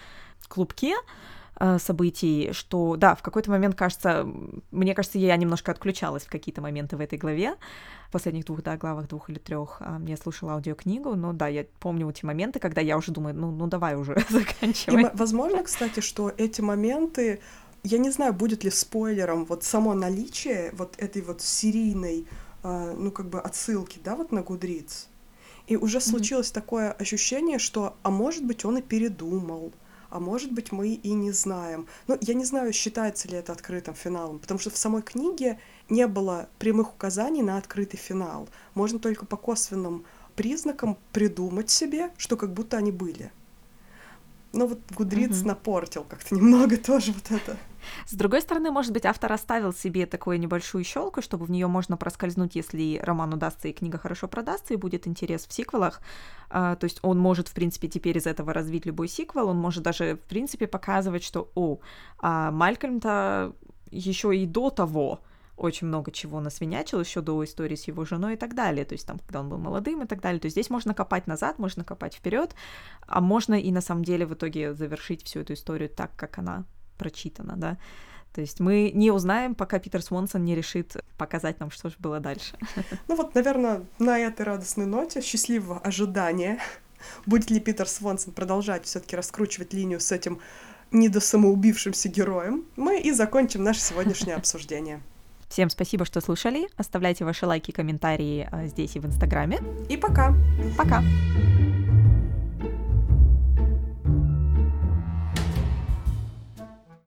клубке, 0.48 0.96
событий, 1.80 2.50
что, 2.52 2.96
да, 2.98 3.16
в 3.16 3.22
какой-то 3.22 3.50
момент, 3.50 3.76
кажется, 3.76 4.28
мне 4.72 4.94
кажется, 4.94 5.18
я 5.18 5.36
немножко 5.38 5.72
отключалась 5.72 6.24
в 6.24 6.30
какие-то 6.30 6.62
моменты 6.62 6.98
в 6.98 7.02
этой 7.02 7.18
главе, 7.18 7.56
в 8.08 8.12
последних 8.12 8.46
двух, 8.46 8.64
да, 8.64 8.78
главах, 8.78 9.08
двух 9.08 9.30
или 9.30 9.40
трех, 9.40 9.78
а, 9.80 10.00
я 10.06 10.18
слушала 10.18 10.54
аудиокнигу, 10.54 11.16
но 11.16 11.34
да, 11.34 11.48
я 11.48 11.66
помню 11.80 12.10
эти 12.10 12.26
моменты, 12.26 12.60
когда 12.60 12.82
я 12.82 12.98
уже 12.98 13.12
думаю, 13.12 13.36
ну, 13.36 13.52
ну 13.52 13.68
давай 13.68 13.96
уже 13.96 14.24
заканчивай. 14.30 15.04
И, 15.04 15.10
возможно, 15.14 15.64
кстати, 15.64 16.00
что 16.00 16.32
эти 16.38 16.62
моменты 16.62 17.40
Я 17.84 18.00
не 18.00 18.12
знаю, 18.12 18.34
будет 18.34 18.64
ли 18.64 18.72
спойлером 18.72 19.46
вот 19.46 19.64
само 19.64 19.94
наличие 19.94 20.72
вот 20.74 20.96
этой 20.98 21.22
вот 21.22 21.42
серийной, 21.42 22.26
э, 22.64 22.96
ну 22.98 23.12
как 23.12 23.30
бы 23.30 23.40
отсылки, 23.40 24.00
да, 24.04 24.16
вот 24.16 24.32
на 24.32 24.42
Гудриц. 24.42 25.08
И 25.68 25.76
уже 25.78 25.98
mm-hmm. 25.98 26.10
случилось 26.10 26.52
такое 26.52 26.92
ощущение, 26.92 27.60
что, 27.60 27.96
а 28.04 28.10
может 28.10 28.46
быть, 28.46 28.66
он 28.66 28.78
и 28.78 28.82
передумал, 28.82 29.72
а 30.10 30.20
может 30.20 30.52
быть, 30.52 30.72
мы 30.72 30.90
и 30.90 31.14
не 31.14 31.32
знаем. 31.32 31.88
Ну, 32.08 32.18
я 32.22 32.34
не 32.34 32.46
знаю, 32.46 32.74
считается 32.74 33.28
ли 33.28 33.38
это 33.38 33.52
открытым 33.52 33.94
финалом, 33.94 34.40
потому 34.40 34.60
что 34.60 34.70
в 34.70 34.78
самой 34.78 35.02
книге 35.02 35.60
не 35.90 36.08
было 36.08 36.50
прямых 36.60 36.94
указаний 36.94 37.44
на 37.44 37.58
открытый 37.58 38.00
финал. 38.00 38.48
Можно 38.74 39.00
только 39.00 39.26
по 39.26 39.38
косвенным 39.38 40.06
признакам 40.36 40.98
придумать 41.14 41.70
себе, 41.70 42.12
что 42.18 42.38
как 42.38 42.54
будто 42.54 42.78
они 42.78 42.92
были. 42.92 43.32
Но 44.54 44.68
вот 44.68 44.80
Гудриц 44.96 45.40
угу. 45.40 45.48
напортил 45.48 46.04
как-то 46.04 46.36
немного 46.36 46.78
тоже 46.92 47.12
вот 47.12 47.32
это. 47.32 47.58
С 48.06 48.14
другой 48.14 48.42
стороны, 48.42 48.72
может 48.72 48.92
быть, 48.92 49.06
автор 49.06 49.32
оставил 49.32 49.74
себе 49.74 50.06
такую 50.06 50.40
небольшую 50.40 50.84
щелку, 50.84 51.22
чтобы 51.22 51.46
в 51.46 51.52
нее 51.52 51.68
можно 51.68 51.98
проскользнуть, 51.98 52.56
если 52.56 53.00
роман 53.02 53.34
удастся 53.34 53.68
и 53.68 53.74
книга 53.74 53.98
хорошо 53.98 54.28
продастся, 54.28 54.74
и 54.74 54.78
будет 54.78 55.08
интерес 55.08 55.46
в 55.48 55.54
сиквелах. 55.54 56.02
А, 56.50 56.76
то 56.76 56.86
есть 56.86 57.00
он 57.02 57.20
может, 57.20 57.48
в 57.48 57.54
принципе, 57.54 57.88
теперь 57.88 58.18
из 58.18 58.28
этого 58.28 58.54
развить 58.54 58.86
любой 58.86 59.08
сиквел, 59.08 59.50
он 59.50 59.58
может 59.58 59.84
даже, 59.84 60.16
в 60.16 60.28
принципе, 60.28 60.68
показывать, 60.68 61.24
что, 61.24 61.52
о, 61.56 61.80
а 62.20 62.52
Малькольм-то 62.52 63.54
еще 63.92 64.36
и 64.36 64.46
до 64.46 64.70
того 64.70 65.22
очень 65.58 65.88
много 65.88 66.12
чего 66.12 66.40
насвинячил 66.40 67.00
еще 67.00 67.22
до 67.22 67.44
истории 67.44 67.76
с 67.76 67.88
его 67.88 68.06
женой 68.06 68.36
и 68.36 68.38
так 68.38 68.54
далее, 68.54 68.86
то 68.86 68.94
есть 68.94 69.08
там, 69.08 69.20
когда 69.20 69.40
он 69.40 69.50
был 69.50 69.58
молодым 69.58 70.04
и 70.04 70.08
так 70.08 70.22
далее, 70.22 70.40
то 70.40 70.46
есть 70.46 70.54
здесь 70.54 70.70
можно 70.70 70.94
копать 70.94 71.28
назад, 71.28 71.58
можно 71.58 71.84
копать 71.84 72.14
вперед, 72.14 72.56
а 73.08 73.20
можно 73.20 73.60
и 73.60 73.72
на 73.72 73.82
самом 73.82 74.04
деле 74.04 74.26
в 74.26 74.34
итоге 74.34 74.74
завершить 74.74 75.24
всю 75.24 75.40
эту 75.40 75.54
историю 75.54 75.90
так, 75.90 76.12
как 76.16 76.38
она 76.38 76.64
прочитано, 76.98 77.56
да. 77.58 77.78
То 78.34 78.42
есть 78.42 78.60
мы 78.60 78.92
не 78.94 79.10
узнаем, 79.10 79.56
пока 79.56 79.80
Питер 79.80 80.04
Свонсон 80.04 80.46
не 80.46 80.54
решит 80.54 80.96
показать 81.18 81.60
нам, 81.60 81.72
что 81.72 81.90
же 81.90 81.96
было 81.98 82.20
дальше. 82.20 82.56
Ну 83.08 83.16
вот, 83.16 83.34
наверное, 83.34 83.84
на 83.98 84.20
этой 84.20 84.44
радостной 84.44 84.86
ноте 84.86 85.22
счастливого 85.22 85.80
ожидания, 85.80 86.60
будет 87.26 87.50
ли 87.50 87.60
Питер 87.60 87.88
Свонсон 87.88 88.34
продолжать 88.34 88.86
все 88.86 89.00
таки 89.00 89.16
раскручивать 89.16 89.74
линию 89.74 90.00
с 90.00 90.12
этим 90.12 90.40
недосамоубившимся 90.92 92.10
героем, 92.10 92.66
мы 92.76 93.00
и 93.00 93.12
закончим 93.12 93.64
наше 93.64 93.80
сегодняшнее 93.80 94.36
обсуждение. 94.38 95.02
Всем 95.48 95.70
спасибо, 95.70 96.06
что 96.06 96.22
слушали. 96.22 96.68
Оставляйте 96.78 97.26
ваши 97.26 97.46
лайки, 97.46 97.72
комментарии 97.72 98.48
а, 98.52 98.68
здесь 98.68 98.96
и 98.96 99.00
в 99.00 99.06
Инстаграме. 99.06 99.60
И 99.90 99.98
пока. 99.98 100.36
Пока. 100.78 101.04